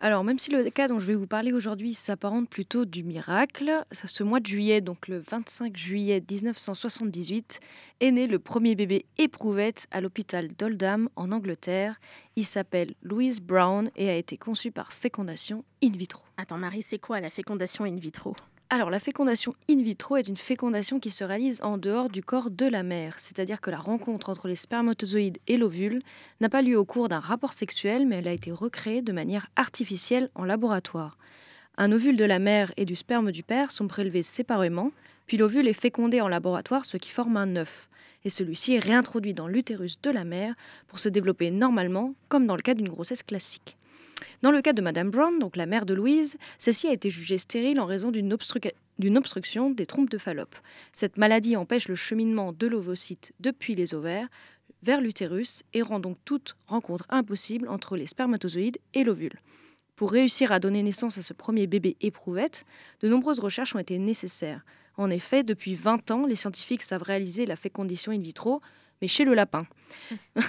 [0.01, 3.83] Alors, même si le cas dont je vais vous parler aujourd'hui s'apparente plutôt du miracle,
[3.93, 7.61] ce mois de juillet, donc le 25 juillet 1978,
[8.01, 11.99] est né le premier bébé éprouvette à l'hôpital d'Oldham en Angleterre.
[12.37, 16.23] Il s'appelle Louise Brown et a été conçu par fécondation in vitro.
[16.37, 18.35] Attends, Marie, c'est quoi la fécondation in vitro?
[18.69, 22.51] Alors, la fécondation in vitro est une fécondation qui se réalise en dehors du corps
[22.51, 26.03] de la mère, c'est-à-dire que la rencontre entre les spermatozoïdes et l'ovule
[26.41, 29.47] n'a pas lieu au cours d'un rapport sexuel, mais elle a été recréée de manière
[29.55, 31.17] artificielle en laboratoire.
[31.79, 34.91] Un ovule de la mère et du sperme du père sont prélevés séparément,
[35.29, 37.89] puis l'ovule est fécondé en laboratoire, ce qui forme un œuf,
[38.25, 40.57] et celui-ci est réintroduit dans l'utérus de la mère
[40.89, 43.77] pour se développer normalement, comme dans le cas d'une grossesse classique.
[44.43, 47.39] Dans le cas de Madame Brown, donc la mère de Louise, celle-ci a été jugée
[47.39, 50.57] stérile en raison d'une obstruction des trompes de Fallope.
[50.93, 54.29] Cette maladie empêche le cheminement de l'ovocyte depuis les ovaires
[54.83, 59.41] vers l'utérus et rend donc toute rencontre impossible entre les spermatozoïdes et l'ovule.
[59.97, 62.67] Pour réussir à donner naissance à ce premier bébé éprouvette,
[63.01, 64.65] de nombreuses recherches ont été nécessaires.
[64.99, 68.61] En effet, depuis 20 ans, les scientifiques savent réaliser la fécondation in vitro,
[69.01, 69.67] mais chez le lapin.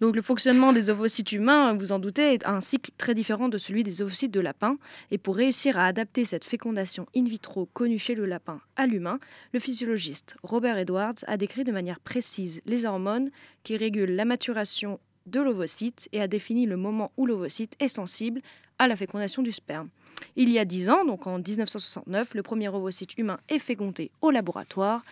[0.00, 3.58] Donc le fonctionnement des ovocytes humains, vous en doutez, est un cycle très différent de
[3.58, 4.78] celui des ovocytes de lapin.
[5.10, 9.18] Et pour réussir à adapter cette fécondation in vitro connue chez le lapin à l'humain,
[9.52, 13.30] le physiologiste Robert Edwards a décrit de manière précise les hormones
[13.62, 18.40] qui régulent la maturation de l'ovocyte et a défini le moment où l'ovocyte est sensible
[18.78, 19.90] à la fécondation du sperme.
[20.34, 24.30] Il y a dix ans, donc en 1969, le premier ovocyte humain est fécondé au
[24.30, 25.02] laboratoire.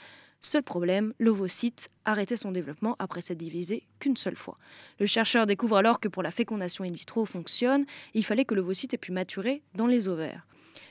[0.41, 4.57] Seul problème, l'ovocyte arrêtait son développement après s'être divisé qu'une seule fois.
[5.01, 8.95] Le chercheur découvre alors que pour la fécondation in vitro fonctionne, il fallait que l'ovocyte
[8.95, 10.47] ait pu maturer dans les ovaires.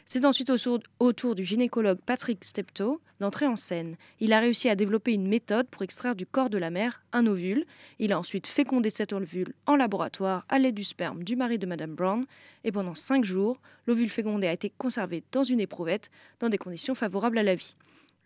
[0.06, 0.52] C'est ensuite
[1.00, 3.98] au tour du gynécologue Patrick Steptoe d'entrer en scène.
[4.20, 7.26] Il a réussi à développer une méthode pour extraire du corps de la mère un
[7.26, 7.66] ovule.
[8.00, 11.66] Il a ensuite fécondé cet ovule en laboratoire à l'aide du sperme du mari de
[11.66, 12.26] Madame Brown.
[12.64, 16.96] Et pendant cinq jours, l'ovule fécondé a été conservé dans une éprouvette dans des conditions
[16.96, 17.76] favorables à la vie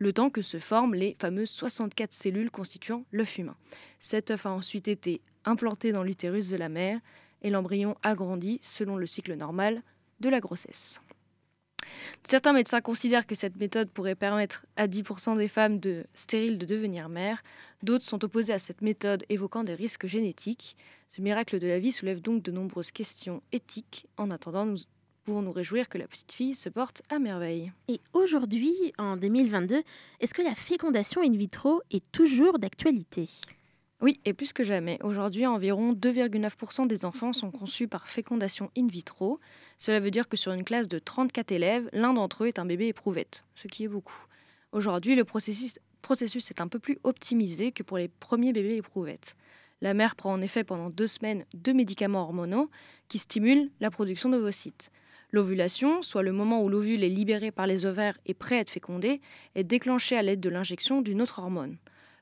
[0.02, 3.56] le temps que se forment les fameuses 64 cellules constituant l'œuf humain.
[4.00, 7.00] Cet œuf a ensuite été implanté dans l'utérus de la mère
[7.44, 9.84] et l'embryon a grandi selon le cycle normal
[10.20, 11.02] de la grossesse.
[12.24, 15.80] Certains médecins considèrent que cette méthode pourrait permettre à 10% des femmes
[16.16, 17.44] stériles de devenir mères.
[17.84, 20.76] D'autres sont opposés à cette méthode, évoquant des risques génétiques.
[21.10, 24.08] Ce miracle de la vie soulève donc de nombreuses questions éthiques.
[24.18, 24.80] En attendant, nous
[25.24, 27.72] pouvons nous réjouir que la petite fille se porte à merveille.
[27.88, 29.84] Et aujourd'hui, en 2022,
[30.20, 33.30] est-ce que la fécondation in vitro est toujours d'actualité?
[34.02, 34.98] Oui, et plus que jamais.
[35.04, 39.40] Aujourd'hui, environ 2,9% des enfants sont conçus par fécondation in vitro.
[39.78, 42.66] Cela veut dire que sur une classe de 34 élèves, l'un d'entre eux est un
[42.66, 44.26] bébé éprouvette, ce qui est beaucoup.
[44.72, 49.36] Aujourd'hui, le processus, processus est un peu plus optimisé que pour les premiers bébés éprouvettes.
[49.82, 52.72] La mère prend en effet pendant deux semaines deux médicaments hormonaux
[53.08, 54.92] qui stimulent la production d'ovocytes.
[55.32, 58.70] L'ovulation, soit le moment où l'ovule est libéré par les ovaires et prêt à être
[58.70, 59.22] fécondé,
[59.56, 61.78] est déclenchée à l'aide de l'injection d'une autre hormone.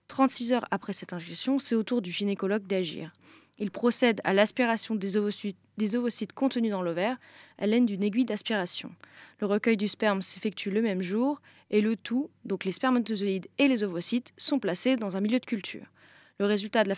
[0.09, 3.11] 36 heures après cette injection, c'est au tour du gynécologue d'agir.
[3.57, 7.17] Il procède à l'aspiration des ovocytes, contenus dans l'ovaire
[7.57, 8.91] à l'aide d'une aiguille d'aspiration.
[9.39, 13.67] Le recueil du sperme s'effectue le même jour et le tout, donc les spermatozoïdes et
[13.67, 15.85] les ovocytes, sont placés dans un milieu de culture.
[16.39, 16.95] Le résultat de la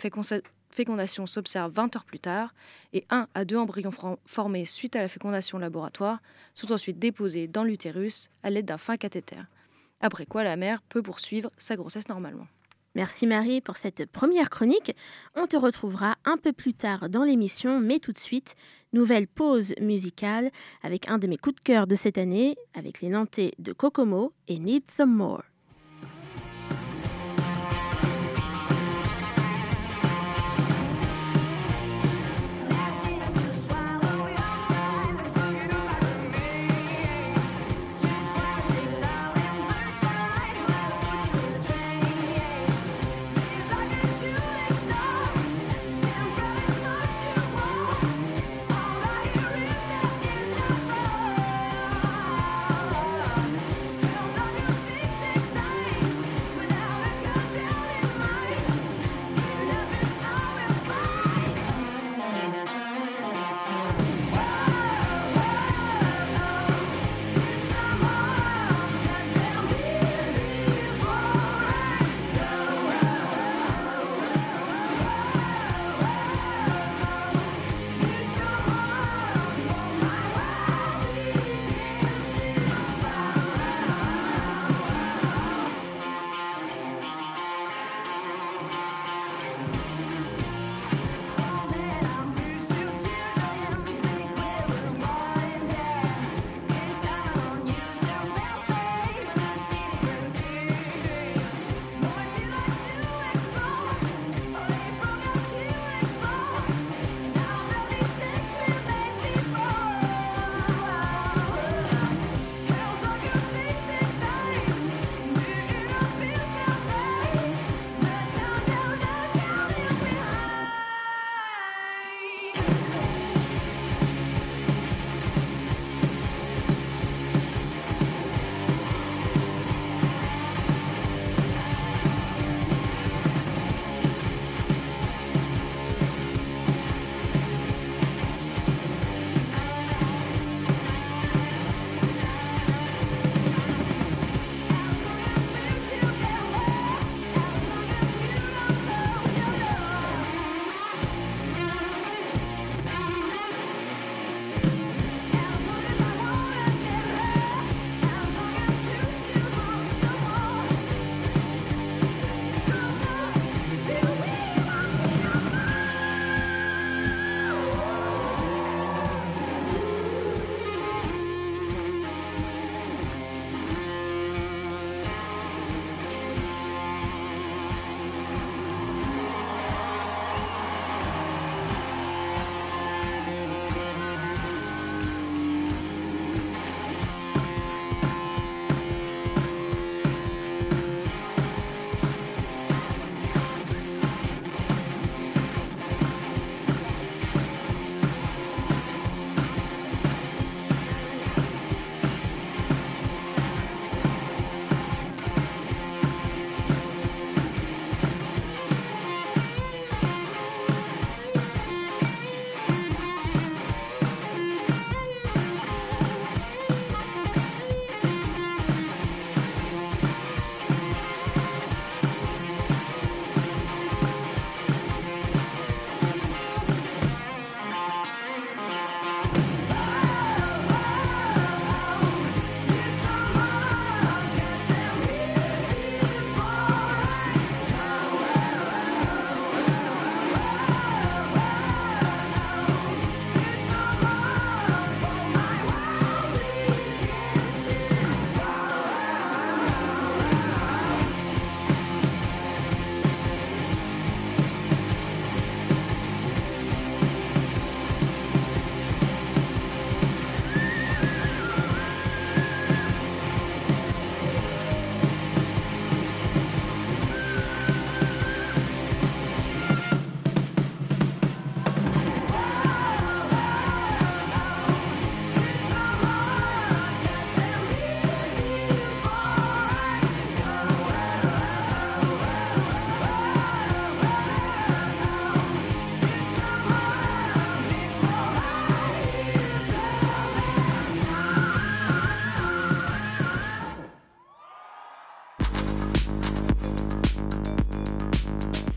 [0.74, 2.54] fécondation s'observe 20 heures plus tard
[2.92, 3.92] et un à deux embryons
[4.26, 6.20] formés suite à la fécondation laboratoire
[6.54, 9.36] sont ensuite déposés dans l'utérus à l'aide d'un fin cathéter.
[10.00, 12.46] Après quoi la mère peut poursuivre sa grossesse normalement.
[12.94, 14.94] Merci Marie pour cette première chronique.
[15.34, 18.54] On te retrouvera un peu plus tard dans l'émission, mais tout de suite,
[18.92, 20.50] nouvelle pause musicale
[20.82, 24.34] avec un de mes coups de cœur de cette année, avec les Nantais de Kokomo
[24.48, 25.42] et Need Some More.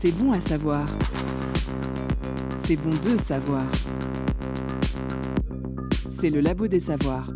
[0.06, 0.86] C'est bon à savoir.
[2.56, 3.64] C'est bon de savoir.
[6.08, 7.32] C'est le Labo des Savoirs.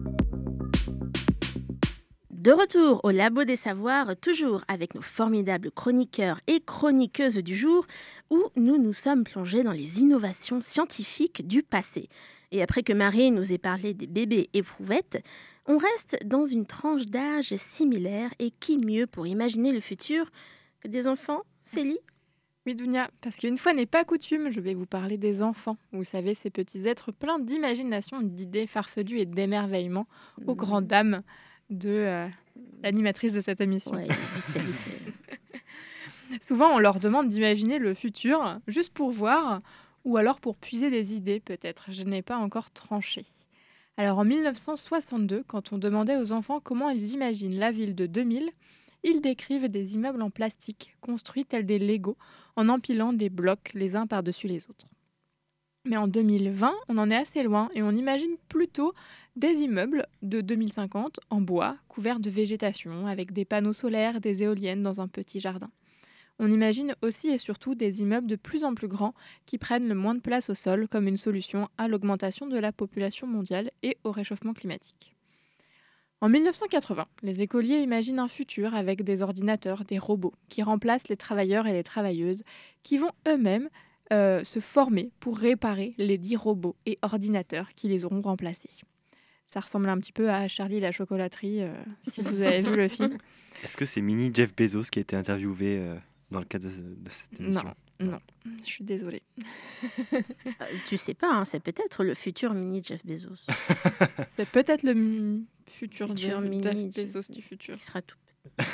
[2.31, 7.87] De retour au Labo des Savoirs, toujours avec nos formidables chroniqueurs et chroniqueuses du jour,
[8.31, 12.09] où nous nous sommes plongés dans les innovations scientifiques du passé.
[12.53, 15.25] Et après que Marie nous ait parlé des bébés éprouvettes,
[15.67, 20.31] on reste dans une tranche d'âge similaire et qui mieux pour imaginer le futur
[20.81, 21.99] que des enfants, Célie?
[22.67, 25.79] Oui, Dounia, parce qu'une fois n'est pas coutume, je vais vous parler des enfants.
[25.93, 30.07] Vous savez, ces petits êtres pleins d'imagination, d'idées farfelues et d'émerveillement
[30.47, 31.23] aux grandes dames
[31.71, 32.29] de euh,
[32.83, 33.93] l'animatrice de cette émission.
[36.41, 39.63] Souvent, on leur demande d'imaginer le futur juste pour voir
[40.05, 41.87] ou alors pour puiser des idées peut-être.
[41.89, 43.23] Je n'ai pas encore tranché.
[43.97, 48.51] Alors en 1962, quand on demandait aux enfants comment ils imaginent la ville de 2000,
[49.03, 52.17] ils décrivent des immeubles en plastique construits tels des Legos
[52.61, 54.87] en empilant des blocs les uns par-dessus les autres.
[55.87, 58.93] Mais en 2020, on en est assez loin et on imagine plutôt
[59.35, 64.83] des immeubles de 2050 en bois, couverts de végétation, avec des panneaux solaires, des éoliennes
[64.83, 65.71] dans un petit jardin.
[66.39, 69.15] On imagine aussi et surtout des immeubles de plus en plus grands
[69.47, 72.73] qui prennent le moins de place au sol comme une solution à l'augmentation de la
[72.73, 75.17] population mondiale et au réchauffement climatique.
[76.23, 81.17] En 1980, les écoliers imaginent un futur avec des ordinateurs, des robots, qui remplacent les
[81.17, 82.43] travailleurs et les travailleuses,
[82.83, 83.71] qui vont eux-mêmes
[84.13, 88.83] euh, se former pour réparer les dix robots et ordinateurs qui les auront remplacés.
[89.47, 92.89] Ça ressemble un petit peu à Charlie la chocolaterie, euh, si vous avez vu le
[92.89, 93.17] film.
[93.65, 95.97] Est-ce que c'est mini Jeff Bezos qui a été interviewé euh,
[96.31, 98.21] dans le cadre de, de cette émission Non, non,
[98.63, 99.23] je suis désolée.
[100.13, 100.21] Euh,
[100.87, 103.45] Tu sais pas, hein, c'est peut-être le futur mini Jeff Bezos.
[104.29, 107.77] C'est peut-être le futur, Futur de mini Jeff Jeff Bezos du futur.
[107.77, 108.17] Qui sera tout.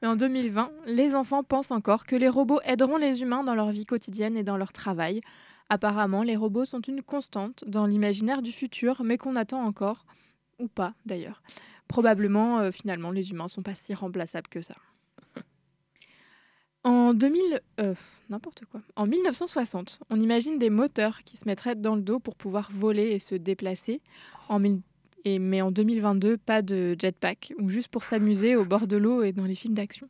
[0.00, 3.70] Mais en 2020, les enfants pensent encore que les robots aideront les humains dans leur
[3.72, 5.20] vie quotidienne et dans leur travail.
[5.70, 10.06] Apparemment, les robots sont une constante dans l'imaginaire du futur, mais qu'on attend encore,
[10.60, 11.42] ou pas d'ailleurs.
[11.88, 14.76] Probablement, euh, finalement, les humains sont pas si remplaçables que ça.
[16.84, 17.94] En 2000, euh,
[18.30, 18.80] n'importe quoi.
[18.96, 23.10] En 1960, on imagine des moteurs qui se mettraient dans le dos pour pouvoir voler
[23.10, 24.00] et se déplacer.
[25.26, 29.32] Mais en 2022, pas de jetpack, ou juste pour s'amuser au bord de l'eau et
[29.32, 30.08] dans les films d'action.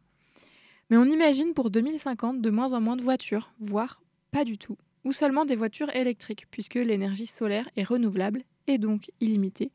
[0.90, 4.00] Mais on imagine pour 2050 de moins en moins de voitures, voire
[4.30, 9.10] pas du tout, ou seulement des voitures électriques, puisque l'énergie solaire est renouvelable et donc
[9.20, 9.72] illimitée,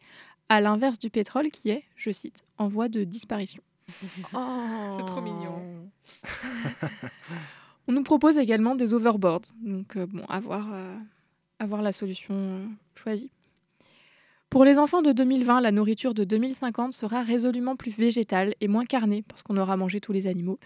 [0.50, 3.64] à l'inverse du pétrole qui est, je cite, en voie de disparition.
[4.98, 5.90] C'est trop mignon.
[7.88, 12.66] On nous propose également des overboards, donc euh, bon, à voir, euh, la solution euh,
[12.96, 13.30] choisie.
[14.50, 18.86] Pour les enfants de 2020, la nourriture de 2050 sera résolument plus végétale et moins
[18.86, 20.60] carnée parce qu'on aura mangé tous les animaux.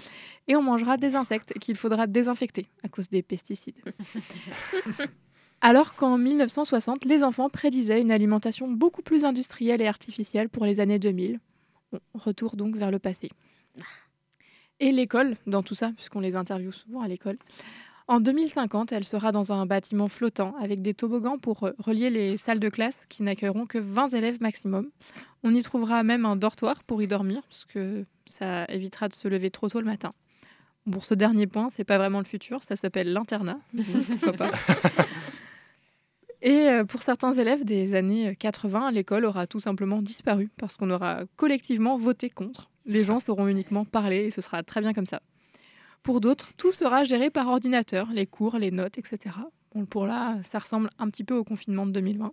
[0.50, 3.78] Et on mangera des insectes qu'il faudra désinfecter à cause des pesticides.
[5.62, 10.82] Alors qu'en 1960, les enfants prédisaient une alimentation beaucoup plus industrielle et artificielle pour les
[10.82, 11.40] années 2000.
[12.14, 13.30] Retour donc vers le passé.
[14.80, 17.38] Et l'école, dans tout ça, puisqu'on les interviewe souvent à l'école.
[18.10, 22.38] En 2050, elle sera dans un bâtiment flottant avec des toboggans pour euh, relier les
[22.38, 24.90] salles de classe qui n'accueilleront que 20 élèves maximum.
[25.44, 29.28] On y trouvera même un dortoir pour y dormir, parce que ça évitera de se
[29.28, 30.14] lever trop tôt le matin.
[30.90, 33.60] Pour ce dernier point, c'est pas vraiment le futur, ça s'appelle l'internat.
[36.42, 40.92] Et euh, pour certains élèves des années 80, l'école aura tout simplement disparu parce qu'on
[40.92, 42.70] aura collectivement voté contre.
[42.86, 45.22] Les gens sauront uniquement parler et ce sera très bien comme ça.
[46.04, 49.36] Pour d'autres, tout sera géré par ordinateur, les cours, les notes, etc.
[49.90, 52.32] Pour là, ça ressemble un petit peu au confinement de 2020.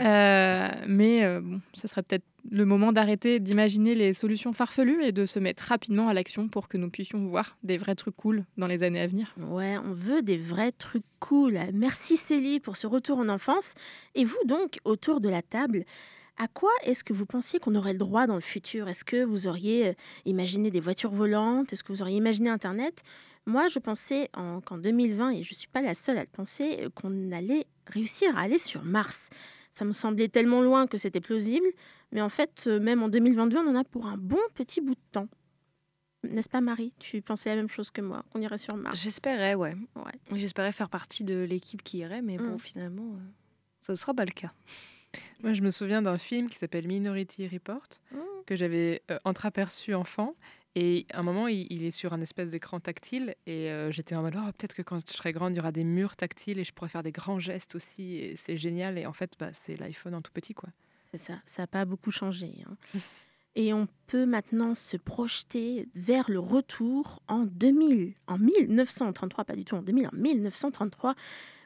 [0.00, 5.12] Euh, mais euh, bon, ce serait peut-être le moment d'arrêter d'imaginer les solutions farfelues et
[5.12, 8.44] de se mettre rapidement à l'action pour que nous puissions voir des vrais trucs cool
[8.56, 9.34] dans les années à venir.
[9.38, 11.58] Ouais, on veut des vrais trucs cool.
[11.74, 13.74] Merci Célie pour ce retour en enfance.
[14.14, 15.84] Et vous donc, autour de la table,
[16.38, 18.88] à quoi est-ce que vous pensiez qu'on aurait le droit dans le futur?
[18.88, 19.92] Est-ce que vous auriez euh,
[20.24, 21.72] imaginé des voitures volantes?
[21.72, 23.02] Est-ce que vous auriez imaginé Internet?
[23.46, 26.28] Moi, je pensais en- qu'en 2020, et je ne suis pas la seule à le
[26.28, 29.30] penser, euh, qu'on allait réussir à aller sur Mars.
[29.72, 31.66] Ça me semblait tellement loin que c'était plausible,
[32.12, 34.94] mais en fait, euh, même en 2022, on en a pour un bon petit bout
[34.94, 35.28] de temps.
[36.22, 36.92] N'est-ce pas Marie?
[36.98, 39.74] Tu pensais la même chose que moi, qu'on irait sur Mars J'espérais, ouais.
[39.96, 40.36] Ouais.
[40.36, 42.58] J'espérais faire partie de l'équipe qui irait, mais bon, Mm.
[42.58, 43.18] finalement, euh,
[43.80, 44.52] ça ne sera pas le cas.
[45.42, 47.86] Moi, je me souviens d'un film qui s'appelle Minority Report,
[48.46, 50.34] que j'avais euh, entreaperçu enfant.
[50.76, 53.34] Et à un moment, il, est sur un espèce d'écran tactile.
[53.46, 55.72] Et euh, j'étais en mode, oh, peut-être que quand je serai grande, il y aura
[55.72, 58.32] des murs tactiles et je pourrais faire des grands gestes aussi.
[58.36, 58.96] C'est génial.
[58.98, 60.68] Et en fait, bah, c'est l'iPhone en tout petit, quoi.
[61.10, 62.54] C'est ça, ça n'a pas beaucoup changé.
[62.68, 62.76] hein.
[63.56, 69.64] Et on peut maintenant se projeter vers le retour en 2000, en 1933, pas du
[69.64, 71.14] tout en 2000, en 1933,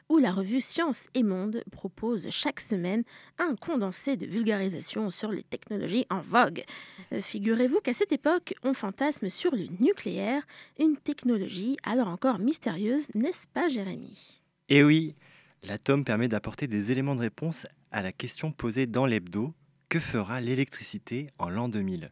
[0.09, 3.03] où la revue Science et Monde propose chaque semaine
[3.39, 6.63] un condensé de vulgarisation sur les technologies en vogue.
[7.11, 10.43] Euh, Figurez-vous qu'à cette époque, on fantasme sur le nucléaire,
[10.79, 14.41] une technologie alors encore mystérieuse, n'est-ce pas Jérémy?
[14.69, 15.15] Et oui,
[15.63, 19.53] l'atome permet d'apporter des éléments de réponse à la question posée dans l'hebdo
[19.89, 22.11] que fera l'électricité en l'an 2000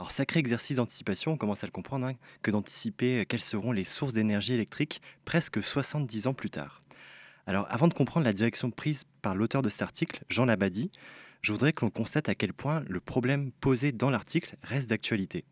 [0.00, 3.84] alors, sacré exercice d'anticipation, on commence à le comprendre, hein, que d'anticiper quelles seront les
[3.84, 6.80] sources d'énergie électrique presque 70 ans plus tard.
[7.46, 10.90] Alors, avant de comprendre la direction prise par l'auteur de cet article, Jean Labadie,
[11.42, 15.44] je voudrais que l'on constate à quel point le problème posé dans l'article reste d'actualité.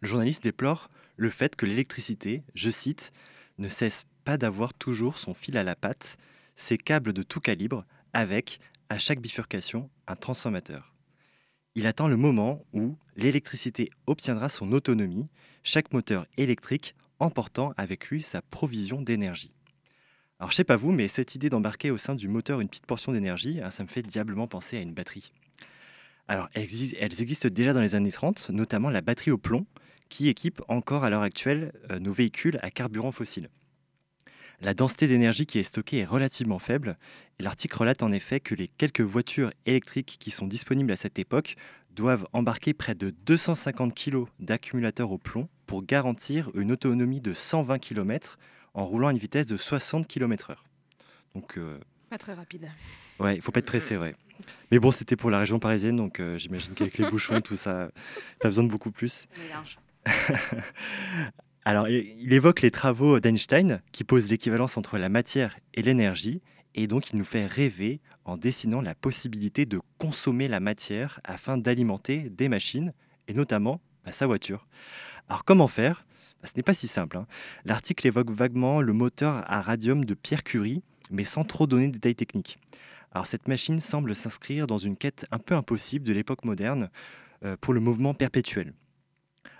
[0.00, 3.12] Le journaliste déplore le fait que l'électricité, je cite,
[3.58, 6.18] ne cesse pas d'avoir toujours son fil à la patte,
[6.56, 10.92] ses câbles de tout calibre, avec, à chaque bifurcation, un transformateur.
[11.74, 15.28] Il attend le moment où l'électricité obtiendra son autonomie,
[15.62, 19.54] chaque moteur électrique emportant avec lui sa provision d'énergie.
[20.42, 22.86] Alors je sais pas vous, mais cette idée d'embarquer au sein du moteur une petite
[22.86, 25.32] portion d'énergie, hein, ça me fait diablement penser à une batterie.
[26.26, 29.66] Alors elles, existent déjà dans les années 30, notamment la batterie au plomb,
[30.08, 33.50] qui équipe encore à l'heure actuelle euh, nos véhicules à carburant fossile.
[34.60, 36.98] La densité d'énergie qui est stockée est relativement faible.
[37.38, 41.54] L'article relate en effet que les quelques voitures électriques qui sont disponibles à cette époque
[41.94, 47.78] doivent embarquer près de 250 kg d'accumulateurs au plomb pour garantir une autonomie de 120
[47.78, 48.38] km
[48.74, 50.56] en roulant à une vitesse de 60 km/h.
[51.34, 51.78] Donc, euh,
[52.10, 52.70] pas très rapide.
[53.18, 54.14] Ouais, il faut pas être pressé, ouais.
[54.70, 57.90] Mais bon, c'était pour la région parisienne, donc euh, j'imagine qu'avec les bouchons, tout ça,
[58.40, 59.28] pas besoin de beaucoup plus.
[61.64, 66.42] Alors, il évoque les travaux d'Einstein qui posent l'équivalence entre la matière et l'énergie,
[66.74, 71.56] et donc il nous fait rêver en dessinant la possibilité de consommer la matière afin
[71.58, 72.92] d'alimenter des machines,
[73.28, 74.66] et notamment bah, sa voiture.
[75.28, 76.04] Alors, comment faire?
[76.44, 77.16] Ce n'est pas si simple.
[77.16, 77.26] Hein.
[77.64, 81.92] L'article évoque vaguement le moteur à radium de Pierre Curie, mais sans trop donner de
[81.92, 82.58] détails techniques.
[83.12, 86.88] Alors, cette machine semble s'inscrire dans une quête un peu impossible de l'époque moderne
[87.44, 88.72] euh, pour le mouvement perpétuel.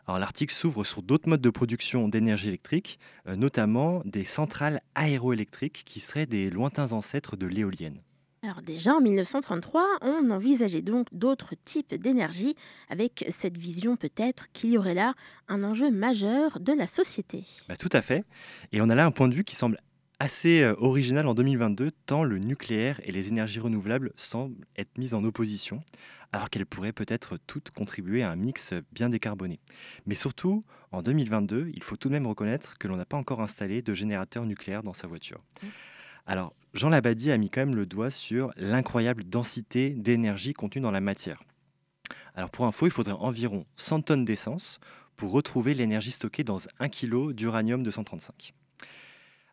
[0.06, 5.82] Alors l'article s'ouvre sur d'autres modes de production d'énergie électrique, euh, notamment des centrales aéroélectriques
[5.84, 8.00] qui seraient des lointains ancêtres de l'éolienne.
[8.44, 12.56] Alors déjà en 1933, on envisageait donc d'autres types d'énergie
[12.88, 15.14] avec cette vision peut-être qu'il y aurait là
[15.46, 17.44] un enjeu majeur de la société.
[17.68, 18.24] Bah, tout à fait.
[18.72, 19.78] Et on a là un point de vue qui semble
[20.18, 25.14] assez euh, original en 2022, tant le nucléaire et les énergies renouvelables semblent être mis
[25.14, 25.80] en opposition
[26.32, 29.60] alors qu'elles pourraient peut-être toutes contribuer à un mix bien décarboné.
[30.06, 33.40] Mais surtout, en 2022, il faut tout de même reconnaître que l'on n'a pas encore
[33.40, 35.44] installé de générateur nucléaire dans sa voiture.
[35.62, 35.66] Mmh.
[36.26, 40.90] Alors, Jean Labadie a mis quand même le doigt sur l'incroyable densité d'énergie contenue dans
[40.90, 41.42] la matière.
[42.34, 44.80] Alors pour info, il faudrait environ 100 tonnes d'essence
[45.16, 48.54] pour retrouver l'énergie stockée dans 1 kg d'uranium 235.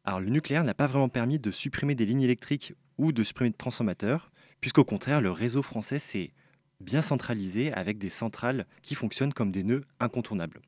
[0.05, 3.49] Alors le nucléaire n'a pas vraiment permis de supprimer des lignes électriques ou de supprimer
[3.49, 6.31] de transformateurs, puisqu'au contraire, le réseau français s'est
[6.79, 10.61] bien centralisé avec des centrales qui fonctionnent comme des nœuds incontournables.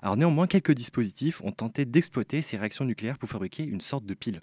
[0.00, 4.14] Alors néanmoins, quelques dispositifs ont tenté d'exploiter ces réactions nucléaires pour fabriquer une sorte de
[4.14, 4.40] pile.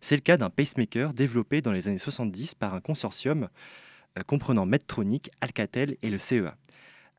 [0.00, 3.48] C'est le cas d'un pacemaker développé dans les années 70 par un consortium
[4.18, 6.56] euh, comprenant Medtronic, Alcatel et le CEA.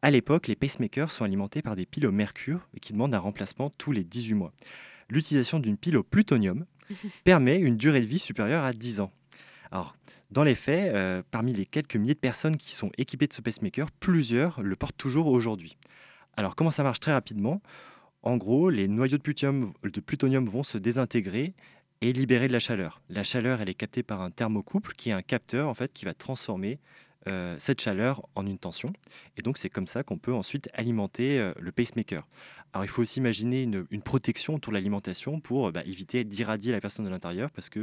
[0.02, 3.20] À l'époque, les pacemakers sont alimentés par des piles au mercure et qui demandent un
[3.20, 4.54] remplacement tous les 18 mois.
[5.10, 6.66] L'utilisation d'une pile au plutonium
[7.24, 9.12] permet une durée de vie supérieure à 10 ans.
[9.72, 9.96] Alors,
[10.32, 13.42] dans les faits, euh, parmi les quelques milliers de personnes qui sont équipées de ce
[13.42, 15.78] pacemaker, plusieurs le portent toujours aujourd'hui.
[16.36, 17.62] Alors comment ça marche très rapidement?
[18.22, 21.54] En gros, les noyaux de plutonium, de plutonium vont se désintégrer
[22.02, 23.02] et libérer de la chaleur.
[23.10, 26.06] La chaleur, elle est captée par un thermocouple qui est un capteur en fait qui
[26.06, 26.80] va transformer
[27.28, 28.90] euh, cette chaleur en une tension.
[29.36, 32.26] Et donc c'est comme ça qu'on peut ensuite alimenter euh, le pacemaker.
[32.72, 36.80] Alors il faut aussi imaginer une, protection autour de l'alimentation pour bah, éviter d'irradier la
[36.80, 37.82] personne de l'intérieur parce que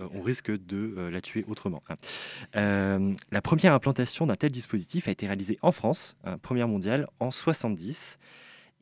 [0.00, 1.82] euh, on risque de la tuer autrement.
[1.88, 3.12] Hein.
[3.30, 7.30] la première implantation d'un tel dispositif a été réalisée en France, hein, première mondiale, en
[7.30, 8.18] 70.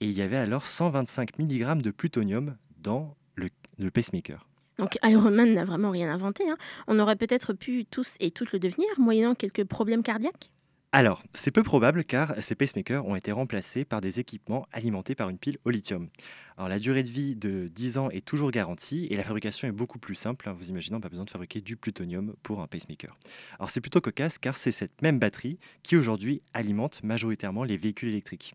[0.00, 4.48] Et il y avait alors 125 mg de plutonium dans le pacemaker.
[4.78, 6.48] Donc Iron Man n'a vraiment rien inventé.
[6.48, 6.56] Hein.
[6.86, 10.50] On aurait peut-être pu tous et toutes le devenir, moyennant quelques problèmes cardiaques?
[10.90, 15.28] Alors, c'est peu probable car ces pacemakers ont été remplacés par des équipements alimentés par
[15.28, 16.08] une pile au lithium.
[16.56, 19.72] Alors, la durée de vie de 10 ans est toujours garantie et la fabrication est
[19.72, 20.48] beaucoup plus simple.
[20.48, 20.56] Hein.
[20.58, 23.18] Vous imaginez, pas besoin de fabriquer du plutonium pour un pacemaker.
[23.58, 28.08] Alors, c'est plutôt cocasse car c'est cette même batterie qui aujourd'hui alimente majoritairement les véhicules
[28.08, 28.54] électriques.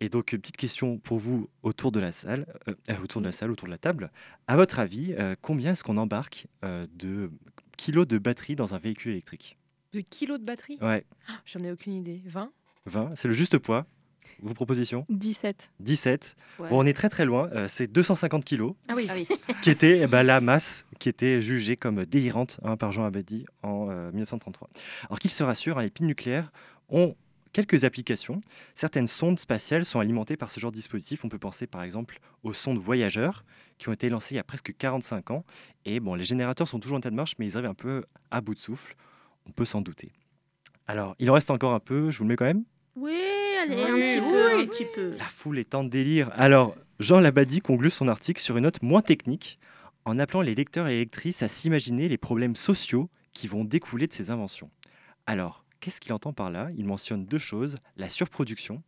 [0.00, 3.32] Et donc, petite question pour vous autour de la salle, euh, euh, autour de la
[3.32, 4.10] salle, autour de la table.
[4.46, 7.30] À votre avis, euh, combien est-ce qu'on embarque de
[7.76, 9.58] kilos de batterie dans un véhicule électrique?
[9.92, 10.78] De kilos de batterie?
[10.80, 12.22] Ouais, Ah, J'en ai aucune idée.
[12.26, 12.50] 20
[12.86, 13.86] 20, c'est le juste poids.
[14.42, 15.04] Vos propositions?
[15.10, 15.70] 17.
[15.80, 16.36] 17.
[16.58, 16.68] Ouais.
[16.70, 19.06] Bon, on est très très loin, euh, c'est 250 kilos, Ah oui.
[19.62, 23.44] qui était eh ben, la masse qui était jugée comme délirante hein, par Jean Abadi
[23.62, 24.70] en euh, 1933.
[25.08, 26.52] Alors qu'il se rassure, hein, les piles nucléaires
[26.88, 27.14] ont
[27.52, 28.40] quelques applications.
[28.74, 31.24] Certaines sondes spatiales sont alimentées par ce genre de dispositif.
[31.24, 33.44] On peut penser par exemple aux sondes voyageurs
[33.78, 35.44] qui ont été lancées il y a presque 45 ans.
[35.84, 38.04] Et bon, les générateurs sont toujours en état de marche, mais ils arrivent un peu
[38.30, 38.94] à bout de souffle.
[39.46, 40.12] On peut s'en douter.
[40.86, 42.64] Alors, il en reste encore un peu, je vous le mets quand même
[42.96, 43.16] Oui,
[43.62, 44.30] allez, un petit oui.
[44.30, 45.14] peu, un petit peu.
[45.16, 46.30] La foule est en délire.
[46.34, 49.58] Alors, Jean Labadie conclut son article sur une note moins technique,
[50.04, 54.06] en appelant les lecteurs et les lectrices à s'imaginer les problèmes sociaux qui vont découler
[54.08, 54.70] de ces inventions.
[55.26, 56.68] Alors, qu'est-ce qu'il entend par là?
[56.76, 58.82] Il mentionne deux choses, la surproduction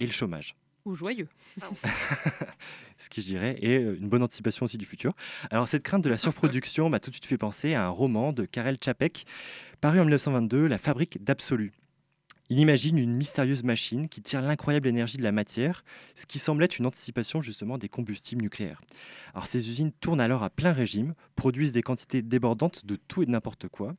[0.00, 0.56] et le chômage.
[0.84, 1.28] Ou joyeux.
[2.98, 5.14] Ce qui, je dirais, est euh, une bonne anticipation aussi du futur.
[5.50, 8.32] Alors, cette crainte de la surproduction m'a tout de suite fait penser à un roman
[8.32, 9.26] de Karel Čapek,
[9.80, 11.72] paru en 1922, La fabrique d'absolu.
[12.50, 15.84] Il imagine une mystérieuse machine qui tire l'incroyable énergie de la matière,
[16.14, 18.80] ce qui semble être une anticipation justement des combustibles nucléaires.
[19.34, 23.26] Alors ces usines tournent alors à plein régime, produisent des quantités débordantes de tout et
[23.26, 23.94] de n'importe quoi,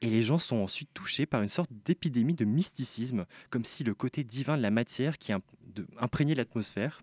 [0.00, 3.94] et les gens sont ensuite touchés par une sorte d'épidémie de mysticisme, comme si le
[3.94, 5.32] côté divin de la matière qui
[5.98, 7.02] imprégnait l'atmosphère,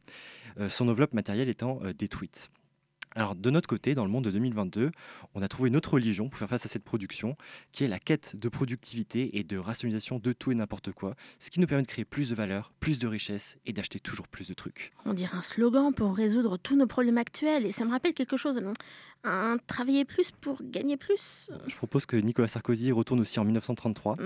[0.59, 2.49] euh, son enveloppe matérielle étant euh, détruite.
[3.17, 4.91] Alors de notre côté, dans le monde de 2022,
[5.35, 7.35] on a trouvé une autre religion pour faire face à cette production,
[7.71, 11.49] qui est la quête de productivité et de rationalisation de tout et n'importe quoi, ce
[11.49, 14.49] qui nous permet de créer plus de valeur, plus de richesse et d'acheter toujours plus
[14.49, 14.91] de trucs.
[15.05, 17.65] On dirait un slogan pour résoudre tous nos problèmes actuels.
[17.65, 18.61] Et ça me rappelle quelque chose.
[19.25, 21.49] Un travailler plus pour gagner plus.
[21.65, 24.13] Je propose que Nicolas Sarkozy retourne aussi en 1933.
[24.13, 24.19] Hmm.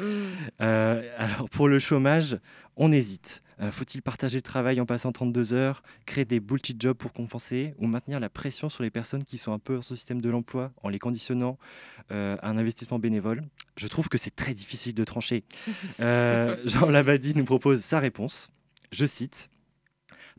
[0.61, 2.37] Euh, alors pour le chômage,
[2.75, 3.41] on hésite.
[3.61, 7.75] Euh, Faut-il partager le travail en passant 32 heures, créer des bullshit jobs pour compenser,
[7.77, 10.29] ou maintenir la pression sur les personnes qui sont un peu hors ce système de
[10.29, 11.57] l'emploi en les conditionnant
[12.11, 13.43] euh, à un investissement bénévole?
[13.77, 15.45] Je trouve que c'est très difficile de trancher.
[15.99, 18.49] Jean Labadie nous propose sa réponse.
[18.91, 19.49] Je cite.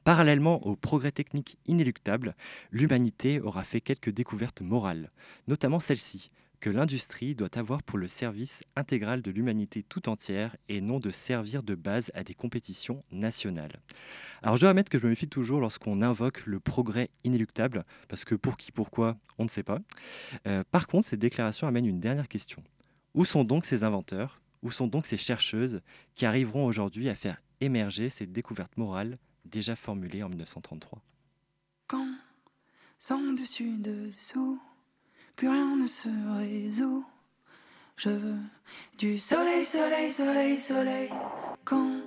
[0.05, 2.35] Parallèlement aux progrès techniques inéluctables,
[2.71, 5.11] l'humanité aura fait quelques découvertes morales,
[5.47, 6.31] notamment celle-ci,
[6.61, 11.11] que l'industrie doit avoir pour le service intégral de l'humanité tout entière et non de
[11.11, 13.81] servir de base à des compétitions nationales.
[14.43, 18.25] Alors je dois admettre que je me méfie toujours lorsqu'on invoque le progrès inéluctable, parce
[18.25, 19.79] que pour qui, pourquoi, on ne sait pas.
[20.47, 22.63] Euh, par contre, cette déclaration amène une dernière question.
[23.15, 24.41] Où sont donc ces inventeurs?
[24.63, 25.81] Où sont donc ces chercheuses
[26.15, 31.01] qui arriveront aujourd'hui à faire émerger ces découvertes morales déjà formulées en 1933
[31.87, 32.15] Quand,
[32.99, 34.61] sans dessus dessous,
[35.37, 37.07] plus rien ne se résout.
[37.97, 38.39] Je veux
[38.99, 41.11] du soleil, soleil, soleil, soleil.
[41.65, 42.01] Quand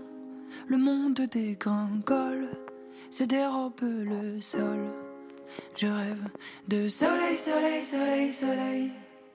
[0.68, 2.50] le monde dégringole,
[3.10, 4.92] se dérobe le sol.
[5.76, 6.24] Je rêve
[6.68, 8.92] de soleil, soleil, soleil, soleil.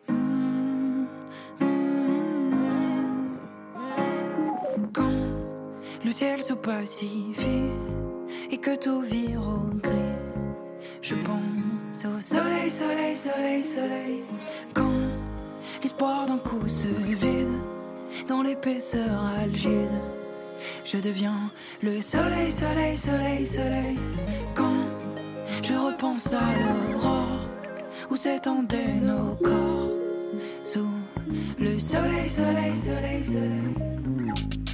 [0.08, 1.06] Mm,
[1.60, 1.67] mm.
[6.08, 7.68] Le ciel se pacifie
[8.50, 10.16] et que tout vire au gris.
[11.02, 14.24] Je pense au soleil, soleil, soleil, soleil.
[14.72, 15.02] Quand
[15.82, 17.58] l'espoir d'un coup se vide
[18.26, 20.00] dans l'épaisseur algide,
[20.82, 21.50] je deviens
[21.82, 23.98] le soleil, soleil, soleil, soleil.
[24.54, 24.86] Quand
[25.62, 27.40] je repense à l'aurore
[28.10, 29.90] où s'étendaient nos corps
[30.64, 30.88] sous
[31.58, 34.67] le soleil, soleil, soleil, soleil.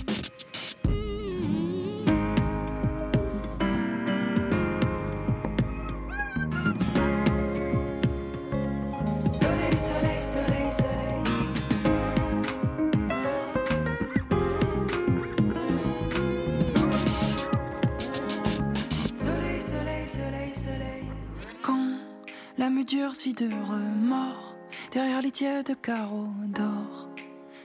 [22.84, 24.54] L'âme durcit de remords,
[24.92, 27.08] derrière les tièdes carreaux d'or,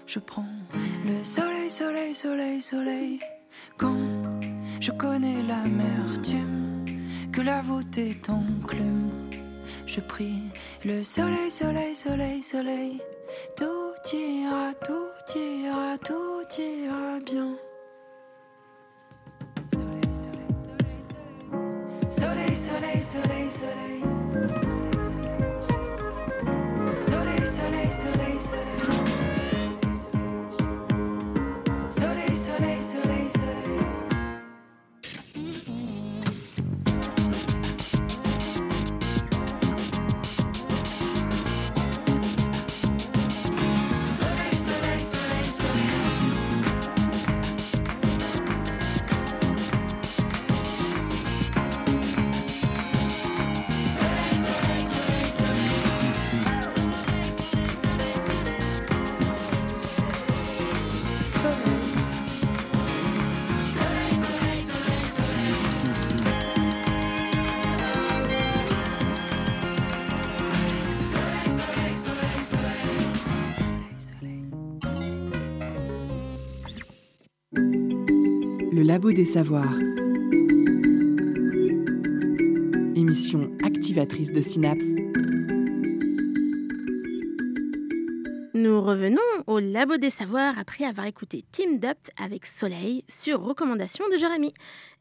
[0.05, 0.45] je prends
[1.05, 3.20] le soleil, soleil, soleil, soleil.
[3.78, 3.97] Quand
[4.80, 6.86] je connais l'amertume
[7.32, 9.11] que la voûte est enclume,
[9.86, 10.43] je prie
[10.86, 13.01] le soleil, soleil, soleil, soleil.
[13.55, 17.55] Tout ira, tout ira, tout ira bien.
[22.09, 23.99] Soleil, soleil, soleil, soleil.
[24.39, 24.78] Soleil,
[79.14, 79.80] Des Savoirs.
[82.95, 84.93] Émission activatrice de synapses.
[88.53, 94.03] Nous revenons au Labo des Savoirs après avoir écouté Team Up avec Soleil sur recommandation
[94.11, 94.53] de Jérémy.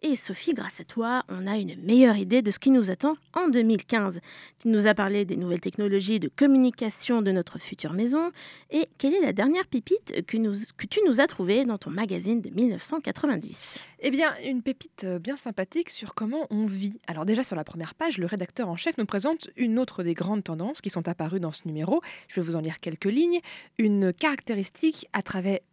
[0.03, 3.17] Et Sophie, grâce à toi, on a une meilleure idée de ce qui nous attend
[3.35, 4.21] en 2015.
[4.61, 8.31] Tu nous as parlé des nouvelles technologies de communication de notre future maison.
[8.71, 12.41] Et quelle est la dernière pépite que, que tu nous as trouvée dans ton magazine
[12.41, 17.01] de 1990 Eh bien, une pépite euh, bien sympathique sur comment on vit.
[17.09, 20.15] Alors déjà sur la première page, le rédacteur en chef nous présente une autre des
[20.15, 22.01] grandes tendances qui sont apparues dans ce numéro.
[22.29, 23.41] Je vais vous en lire quelques lignes.
[23.79, 24.68] Une caractéristique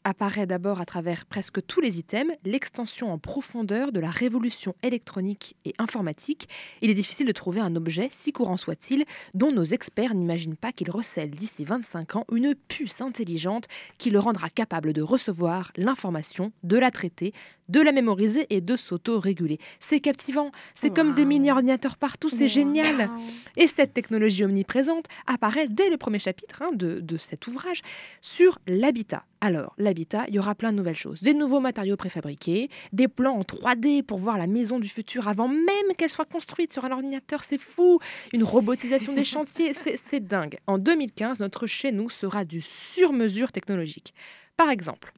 [0.03, 5.55] apparaît d'abord à travers presque tous les items, l'extension en profondeur de la révolution électronique
[5.65, 6.47] et informatique,
[6.81, 10.71] il est difficile de trouver un objet, si courant soit-il, dont nos experts n'imaginent pas
[10.71, 13.65] qu'il recèle d'ici 25 ans une puce intelligente
[13.97, 17.33] qui le rendra capable de recevoir l'information, de la traiter,
[17.69, 19.57] de la mémoriser et de s'auto-réguler.
[19.79, 23.09] C'est captivant, c'est comme des mini-ordinateurs partout, c'est génial.
[23.57, 27.81] Et cette technologie omniprésente apparaît dès le premier chapitre hein, de, de cet ouvrage
[28.21, 29.23] sur l'habitat.
[29.41, 31.21] Alors, l'habitat, il y aura plein de nouvelles choses.
[31.21, 35.47] Des nouveaux matériaux préfabriqués, des plans en 3D pour voir la maison du futur avant
[35.47, 37.99] même qu'elle soit construite sur un ordinateur, c'est fou.
[38.31, 40.57] Une robotisation des chantiers, c'est dingue.
[40.67, 44.13] En 2015, notre chez nous sera du sur-mesure technologique.
[44.55, 45.13] Par exemple,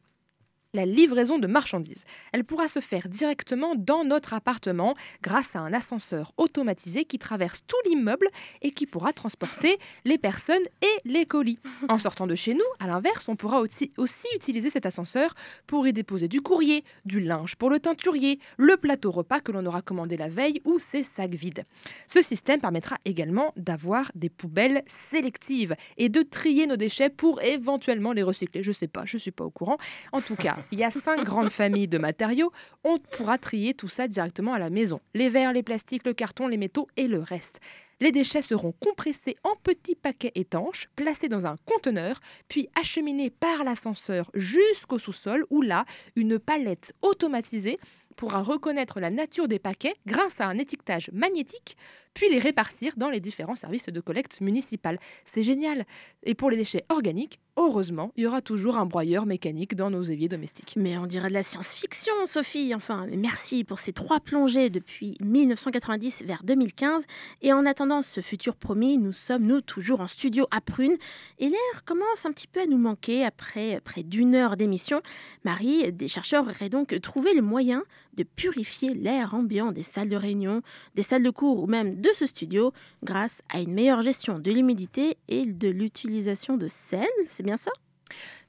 [0.78, 2.06] la livraison de marchandises.
[2.34, 7.62] Elle pourra se faire directement dans notre appartement grâce à un ascenseur automatisé qui traverse
[7.66, 8.28] tout l'immeuble
[8.62, 11.58] et qui pourra transporter les personnes et les colis.
[11.90, 15.34] En sortant de chez nous, à l'inverse, on pourra aussi, aussi utiliser cet ascenseur
[15.66, 19.66] pour y déposer du courrier, du linge pour le teinturier, le plateau repas que l'on
[19.66, 21.66] aura commandé la veille ou ses sacs vides.
[22.06, 28.14] Ce système permettra également d'avoir des poubelles sélectives et de trier nos déchets pour éventuellement
[28.14, 28.62] les recycler.
[28.62, 29.78] Je sais pas, je suis pas au courant.
[30.12, 32.52] En tout cas, il y a cinq grandes familles de matériaux.
[32.84, 35.00] On pourra trier tout ça directement à la maison.
[35.14, 37.60] Les verres, les plastiques, le carton, les métaux et le reste.
[38.00, 43.64] Les déchets seront compressés en petits paquets étanches, placés dans un conteneur, puis acheminés par
[43.64, 47.80] l'ascenseur jusqu'au sous-sol où là, une palette automatisée
[48.16, 51.78] pourra reconnaître la nature des paquets grâce à un étiquetage magnétique,
[52.14, 55.00] puis les répartir dans les différents services de collecte municipale.
[55.24, 55.86] C'est génial.
[56.24, 60.04] Et pour les déchets organiques, heureusement, il y aura toujours un broyeur mécanique dans nos
[60.04, 60.76] éviers domestiques.
[60.78, 62.74] Mais on dirait de la science-fiction, Sophie.
[62.74, 67.06] Enfin, merci pour ces trois plongées depuis 1990 vers 2015.
[67.42, 70.96] Et en attendant ce futur promis, nous sommes, nous, toujours en studio à Prune.
[71.40, 75.02] Et l'air commence un petit peu à nous manquer après près d'une heure d'émission.
[75.44, 77.84] Marie, des chercheurs auraient donc trouvé le moyen
[78.18, 80.62] de purifier l'air ambiant des salles de réunion,
[80.96, 84.52] des salles de cours ou même de ce studio grâce à une meilleure gestion de
[84.52, 87.08] l'humidité et de l'utilisation de sel.
[87.28, 87.72] C'est bien ça?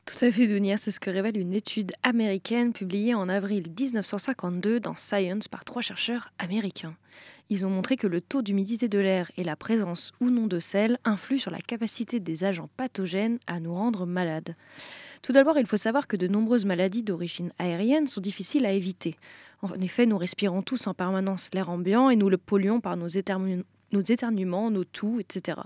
[0.06, 4.80] Tout à fait, Dunia, c'est ce que révèle une étude américaine publiée en avril 1952
[4.80, 6.96] dans Science par trois chercheurs américains.
[7.50, 10.60] Ils ont montré que le taux d'humidité de l'air et la présence ou non de
[10.60, 14.54] sel influent sur la capacité des agents pathogènes à nous rendre malades.
[15.20, 19.16] Tout d'abord, il faut savoir que de nombreuses maladies d'origine aérienne sont difficiles à éviter.
[19.60, 23.08] En effet, nous respirons tous en permanence l'air ambiant et nous le polluons par nos,
[23.92, 25.58] nos éternuements, nos toux, etc.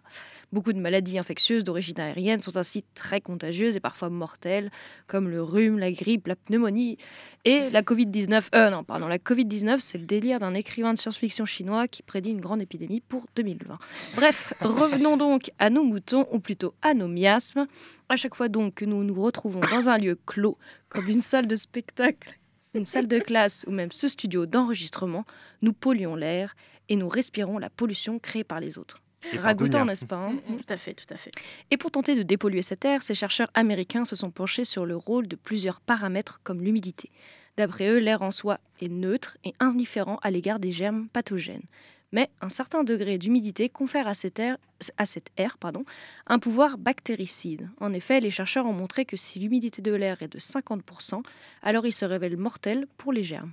[0.53, 4.71] Beaucoup de maladies infectieuses d'origine aérienne sont ainsi très contagieuses et parfois mortelles,
[5.07, 6.99] comme le rhume, la grippe, la pneumonie
[7.45, 8.49] et la Covid-19.
[8.55, 12.31] Euh, non, pardon, la Covid-19, c'est le délire d'un écrivain de science-fiction chinois qui prédit
[12.31, 13.79] une grande épidémie pour 2020.
[14.17, 17.67] Bref, revenons donc à nos moutons, ou plutôt à nos miasmes.
[18.09, 21.47] À chaque fois donc que nous nous retrouvons dans un lieu clos, comme une salle
[21.47, 22.39] de spectacle,
[22.75, 25.25] une salle de classe ou même ce studio d'enregistrement,
[25.61, 26.55] nous polluons l'air
[26.89, 29.03] et nous respirons la pollution créée par les autres.
[29.39, 31.31] Ragoûtant, n'est-ce pas hein Tout à fait, tout à fait.
[31.71, 34.97] Et pour tenter de dépolluer cette air, ces chercheurs américains se sont penchés sur le
[34.97, 37.11] rôle de plusieurs paramètres comme l'humidité.
[37.57, 41.67] D'après eux, l'air en soi est neutre et indifférent à l'égard des germes pathogènes
[42.13, 45.85] mais un certain degré d'humidité confère à cette air pardon,
[46.27, 47.69] un pouvoir bactéricide.
[47.81, 51.23] En effet, les chercheurs ont montré que si l'humidité de l'air est de 50%,
[51.63, 53.53] alors il se révèle mortel pour les germes.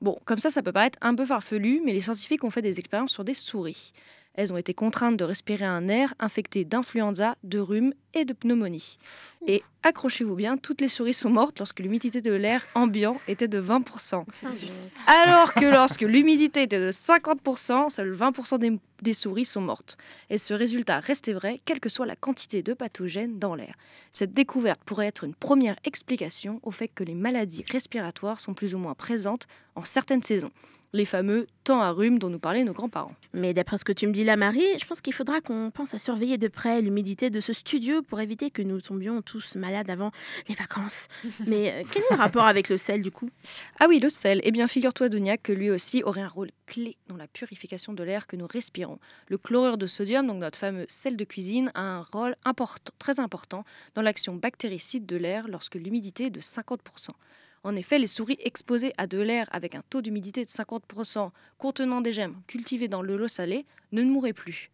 [0.00, 2.80] Bon, comme ça, ça peut paraître un peu farfelu, mais les scientifiques ont fait des
[2.80, 3.92] expériences sur des souris.
[4.34, 8.98] Elles ont été contraintes de respirer un air infecté d'influenza, de rhume et de pneumonie.
[9.46, 13.60] Et accrochez-vous bien, toutes les souris sont mortes lorsque l'humidité de l'air ambiant était de
[13.60, 14.24] 20%.
[15.06, 19.96] Alors que lorsque l'humidité était de 50%, seuls 20% des, des, souris sont mortes.
[20.30, 23.74] Et ce résultat restait vrai, quelle que soit la quantité de pathogènes dans l'air.
[24.12, 28.74] Cette découverte pourrait être une première explication au fait que les maladies respiratoires sont plus
[28.74, 30.52] ou moins présentes en certaines saisons.
[30.92, 33.14] Les fameux temps à rhume dont nous parlaient nos grands-parents.
[33.32, 35.94] Mais d'après ce que tu me dis là, Marie, je pense qu'il faudra qu'on pense
[35.94, 39.88] à surveiller de près l'humidité de ce studio pour éviter que nous tombions tous malades
[39.88, 40.10] avant
[40.48, 41.08] les vacances.
[41.46, 43.30] Mais euh, quel est le rapport avec le sel du coup?
[43.80, 44.40] Ah oui, le sel.
[44.44, 48.02] Eh bien, figure-toi, Dunia, que lui aussi aurait un rôle clé dans la purification de
[48.02, 48.98] l'air que nous respirons.
[49.28, 53.20] Le chlorure de sodium, donc notre fameux sel de cuisine, a un rôle important, très
[53.20, 53.64] important
[53.94, 57.10] dans l'action bactéricide de l'air lorsque l'humidité est de 50%.
[57.64, 62.00] En effet, les souris exposées à de l'air avec un taux d'humidité de 50% contenant
[62.00, 64.70] des gemmes cultivées dans le lot salé ne mourraient plus.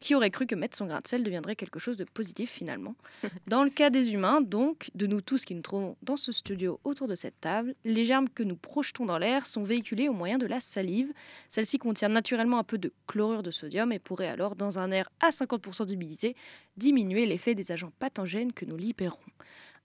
[0.00, 2.94] Qui aurait cru que mettre son grain de sel deviendrait quelque chose de positif finalement?
[3.48, 6.78] Dans le cas des humains, donc, de nous tous qui nous trouvons dans ce studio
[6.84, 10.38] autour de cette table, les germes que nous projetons dans l'air sont véhiculés au moyen
[10.38, 11.12] de la salive.
[11.48, 15.10] Celle-ci contient naturellement un peu de chlorure de sodium et pourrait alors, dans un air
[15.18, 16.36] à 50% d'humidité,
[16.76, 19.18] diminuer l'effet des agents pathogènes que nous libérons.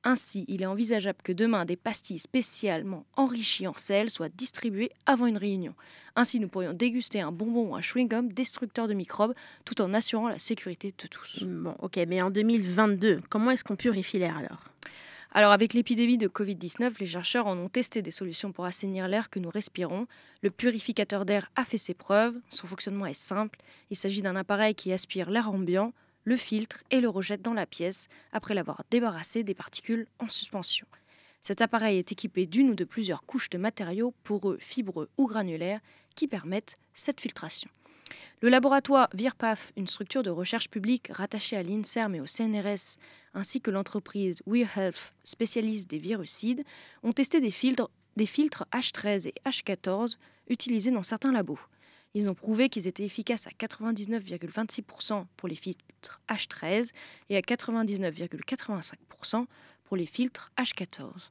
[0.05, 5.27] Ainsi, il est envisageable que demain des pastilles spécialement enrichies en sel soient distribuées avant
[5.27, 5.75] une réunion.
[6.17, 9.33] Ainsi, nous pourrions déguster un bonbon ou un chewing-gum destructeur de microbes
[9.63, 11.43] tout en assurant la sécurité de tous.
[11.43, 14.65] Bon, ok, mais en 2022, comment est-ce qu'on purifie l'air alors?
[15.35, 19.31] Alors avec l'épidémie de Covid-19, les chercheurs en ont testé des solutions pour assainir l'air
[19.31, 20.05] que nous respirons.
[20.43, 23.57] Le purificateur d'air a fait ses preuves, son fonctionnement est simple,
[23.89, 25.91] il s'agit d'un appareil qui aspire l'air ambiant
[26.23, 30.87] le filtre et le rejette dans la pièce après l'avoir débarrassé des particules en suspension.
[31.41, 35.81] Cet appareil est équipé d'une ou de plusieurs couches de matériaux poreux, fibreux ou granulaires
[36.15, 37.69] qui permettent cette filtration.
[38.41, 42.97] Le laboratoire VIRPAF, une structure de recherche publique rattachée à l'INSERM et au CNRS,
[43.33, 46.63] ainsi que l'entreprise WeHealth, spécialiste des virucides,
[47.03, 50.17] ont testé des filtres, des filtres H13 et H14
[50.47, 51.59] utilisés dans certains labos.
[52.13, 56.91] Ils ont prouvé qu'ils étaient efficaces à 99,26% pour les filtres H13
[57.29, 59.45] et à 99,85%
[59.83, 61.29] pour les filtres H14.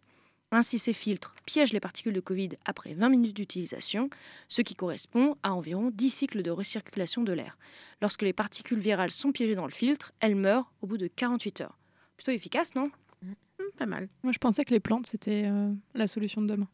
[0.55, 4.11] Ainsi, ces filtres piègent les particules de Covid après 20 minutes d'utilisation,
[4.49, 7.57] ce qui correspond à environ 10 cycles de recirculation de l'air.
[8.03, 11.63] Lorsque les particules virales sont piégées dans le filtre, elles meurent au bout de 48
[11.63, 11.79] heures.
[12.17, 12.91] Plutôt efficace, non?
[13.23, 13.33] Mmh,
[13.79, 14.09] Pas mal.
[14.23, 16.69] Moi, je pensais que les plantes, c'était euh, la solution de demain.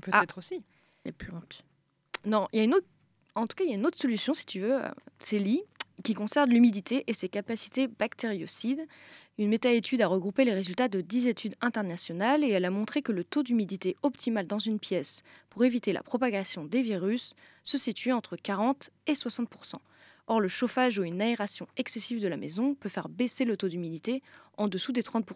[0.00, 0.64] Peut-être aussi.
[1.04, 1.62] Les plantes.
[2.24, 2.86] Non, il y a une autre
[3.34, 5.62] en tout cas, il y a une autre solution, si tu veux, euh, c'est l'I,
[6.02, 8.86] qui concerne l'humidité et ses capacités bactériocides.
[9.38, 13.12] Une méta-étude a regroupé les résultats de 10 études internationales et elle a montré que
[13.12, 18.12] le taux d'humidité optimal dans une pièce pour éviter la propagation des virus se situe
[18.12, 19.76] entre 40 et 60%
[20.26, 23.68] Or, le chauffage ou une aération excessive de la maison peut faire baisser le taux
[23.68, 24.22] d'humidité
[24.56, 25.26] en dessous des 30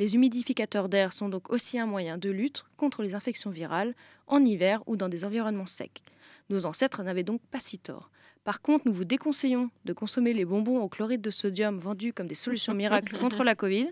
[0.00, 3.94] les humidificateurs d'air sont donc aussi un moyen de lutte contre les infections virales
[4.26, 6.02] en hiver ou dans des environnements secs.
[6.48, 8.10] Nos ancêtres n'avaient donc pas si tort.
[8.42, 12.28] Par contre, nous vous déconseillons de consommer les bonbons au chloride de sodium vendus comme
[12.28, 13.88] des solutions miracles contre la Covid.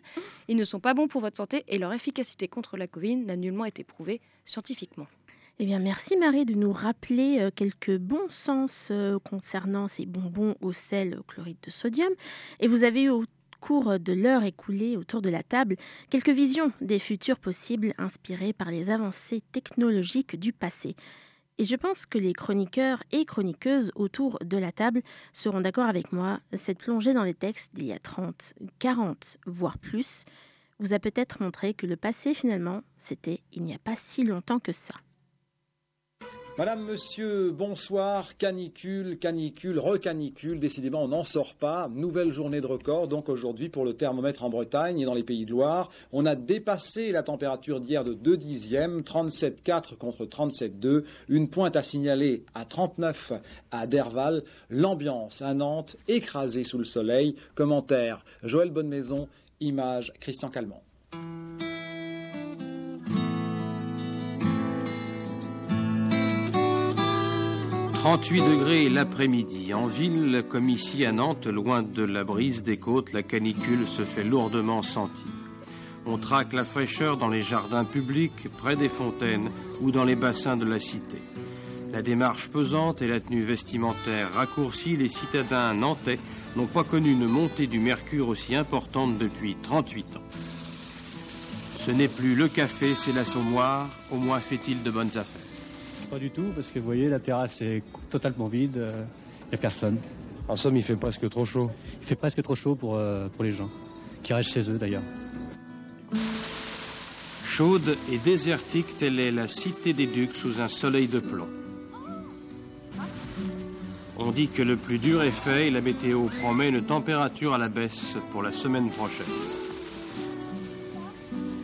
[0.48, 3.36] Ils ne sont pas bons pour votre santé et leur efficacité contre la Covid n'a
[3.36, 5.08] nullement été prouvée scientifiquement.
[5.58, 10.54] Eh bien, merci Marie de nous rappeler euh, quelques bons sens euh, concernant ces bonbons
[10.62, 12.12] au sel au chloride de sodium.
[12.60, 13.10] Et vous avez eu
[13.60, 15.76] cours de l'heure écoulée autour de la table
[16.10, 20.96] quelques visions des futurs possibles inspirées par les avancées technologiques du passé.
[21.58, 25.02] Et je pense que les chroniqueurs et chroniqueuses autour de la table
[25.32, 26.38] seront d'accord avec moi.
[26.52, 30.24] Cette plongée dans les textes d'il y a 30, 40, voire plus,
[30.78, 34.60] vous a peut-être montré que le passé, finalement, c'était il n'y a pas si longtemps
[34.60, 34.94] que ça.
[36.58, 38.36] Madame, monsieur, bonsoir.
[38.36, 40.58] Canicule, canicule, recanicule.
[40.58, 41.88] Décidément, on n'en sort pas.
[41.88, 43.06] Nouvelle journée de record.
[43.06, 46.34] Donc aujourd'hui, pour le thermomètre en Bretagne et dans les pays de Loire, on a
[46.34, 51.04] dépassé la température d'hier de 2 dixièmes, 37,4 contre 37,2.
[51.28, 53.34] Une pointe à signaler à 39
[53.70, 54.42] à Derval.
[54.68, 57.36] L'ambiance à Nantes, écrasée sous le soleil.
[57.54, 59.28] Commentaire Joël Bonnemaison.
[59.60, 60.82] Image Christian Calment.
[67.98, 69.74] 38 degrés l'après-midi.
[69.74, 74.02] En ville, comme ici à Nantes, loin de la brise des côtes, la canicule se
[74.02, 75.26] fait lourdement sentir.
[76.06, 80.56] On traque la fraîcheur dans les jardins publics, près des fontaines ou dans les bassins
[80.56, 81.18] de la cité.
[81.92, 86.20] La démarche pesante et la tenue vestimentaire raccourcie, les citadins nantais
[86.54, 90.28] n'ont pas connu une montée du mercure aussi importante depuis 38 ans.
[91.76, 95.47] Ce n'est plus le café, c'est l'assommoir, au moins fait-il de bonnes affaires.
[96.10, 99.02] Pas du tout, parce que vous voyez, la terrasse est totalement vide, il euh,
[99.50, 99.98] n'y a personne.
[100.48, 101.70] En somme, il fait presque trop chaud.
[102.00, 103.68] Il fait presque trop chaud pour, euh, pour les gens,
[104.22, 105.02] qui restent chez eux d'ailleurs.
[107.44, 111.48] Chaude et désertique, telle est la cité des Ducs sous un soleil de plomb.
[114.16, 117.58] On dit que le plus dur est fait et la météo promet une température à
[117.58, 119.26] la baisse pour la semaine prochaine.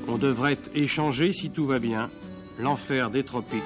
[0.06, 2.10] On devrait échanger, si tout va bien,
[2.58, 3.62] l'enfer des tropiques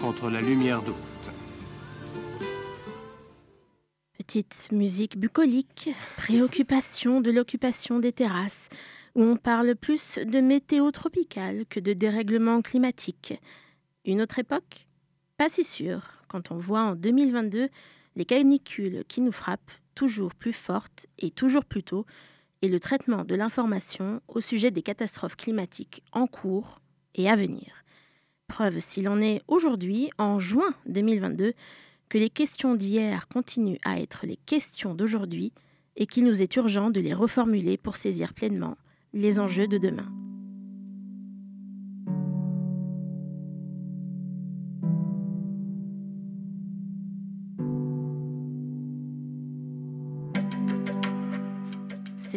[0.00, 0.94] contre la lumière d'août.
[4.16, 8.68] Petite musique bucolique, préoccupation de l'occupation des terrasses,
[9.14, 13.34] où on parle plus de météo tropicale que de dérèglement climatique.
[14.04, 14.86] Une autre époque?
[15.36, 17.68] Pas si sûr, quand on voit en 2022
[18.16, 22.06] les canicules qui nous frappent, toujours plus fortes et toujours plus tôt,
[22.62, 26.80] et le traitement de l'information au sujet des catastrophes climatiques en cours
[27.14, 27.84] et à venir.
[28.50, 31.52] Preuve s'il en est aujourd'hui, en juin 2022,
[32.08, 35.52] que les questions d'hier continuent à être les questions d'aujourd'hui
[35.94, 38.76] et qu'il nous est urgent de les reformuler pour saisir pleinement
[39.12, 40.12] les enjeux de demain.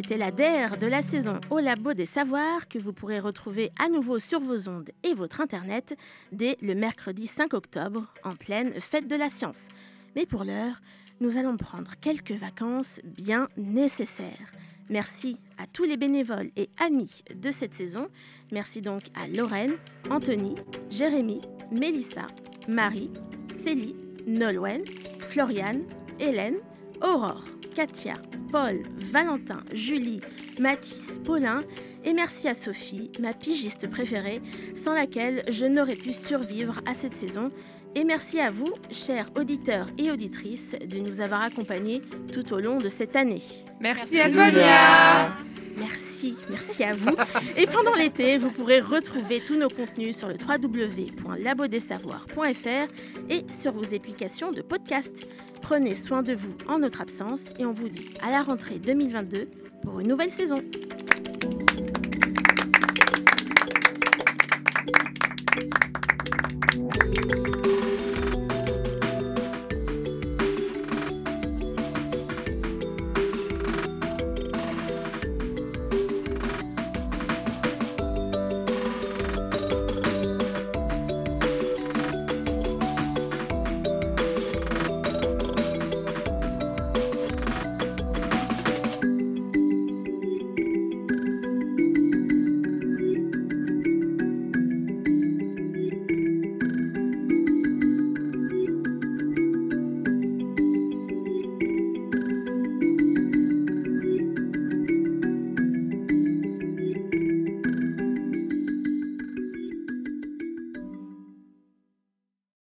[0.03, 3.87] C'était la DER de la saison au Labo des Savoirs que vous pourrez retrouver à
[3.87, 5.95] nouveau sur vos ondes et votre internet
[6.33, 9.69] dès le mercredi 5 octobre en pleine fête de la science.
[10.17, 10.81] Mais pour l'heure,
[11.21, 14.51] nous allons prendre quelques vacances bien nécessaires.
[14.89, 18.09] Merci à tous les bénévoles et amis de cette saison.
[18.51, 19.75] Merci donc à Lorraine,
[20.09, 20.55] Anthony,
[20.89, 21.39] Jérémy,
[21.71, 22.27] Mélissa,
[22.67, 23.09] Marie,
[23.57, 23.95] Célie,
[24.27, 24.83] Nolwenn,
[25.29, 25.83] Floriane,
[26.19, 26.57] Hélène,
[27.01, 28.13] Aurore, Katia,
[28.51, 30.21] Paul, Valentin, Julie,
[30.59, 31.63] Mathis, Paulin
[32.05, 34.41] et merci à Sophie, ma pigiste préférée,
[34.75, 37.51] sans laquelle je n'aurais pu survivre à cette saison.
[37.95, 42.01] Et merci à vous, chers auditeurs et auditrices, de nous avoir accompagnés
[42.31, 43.41] tout au long de cette année.
[43.79, 45.37] Merci, à Sonia.
[45.77, 47.15] Merci, merci à vous.
[47.57, 52.91] Et pendant l'été, vous pourrez retrouver tous nos contenus sur le www.labodesavoirs.fr
[53.29, 55.27] et sur vos applications de podcast.
[55.61, 59.47] Prenez soin de vous en notre absence et on vous dit à la rentrée 2022
[59.81, 60.61] pour une nouvelle saison.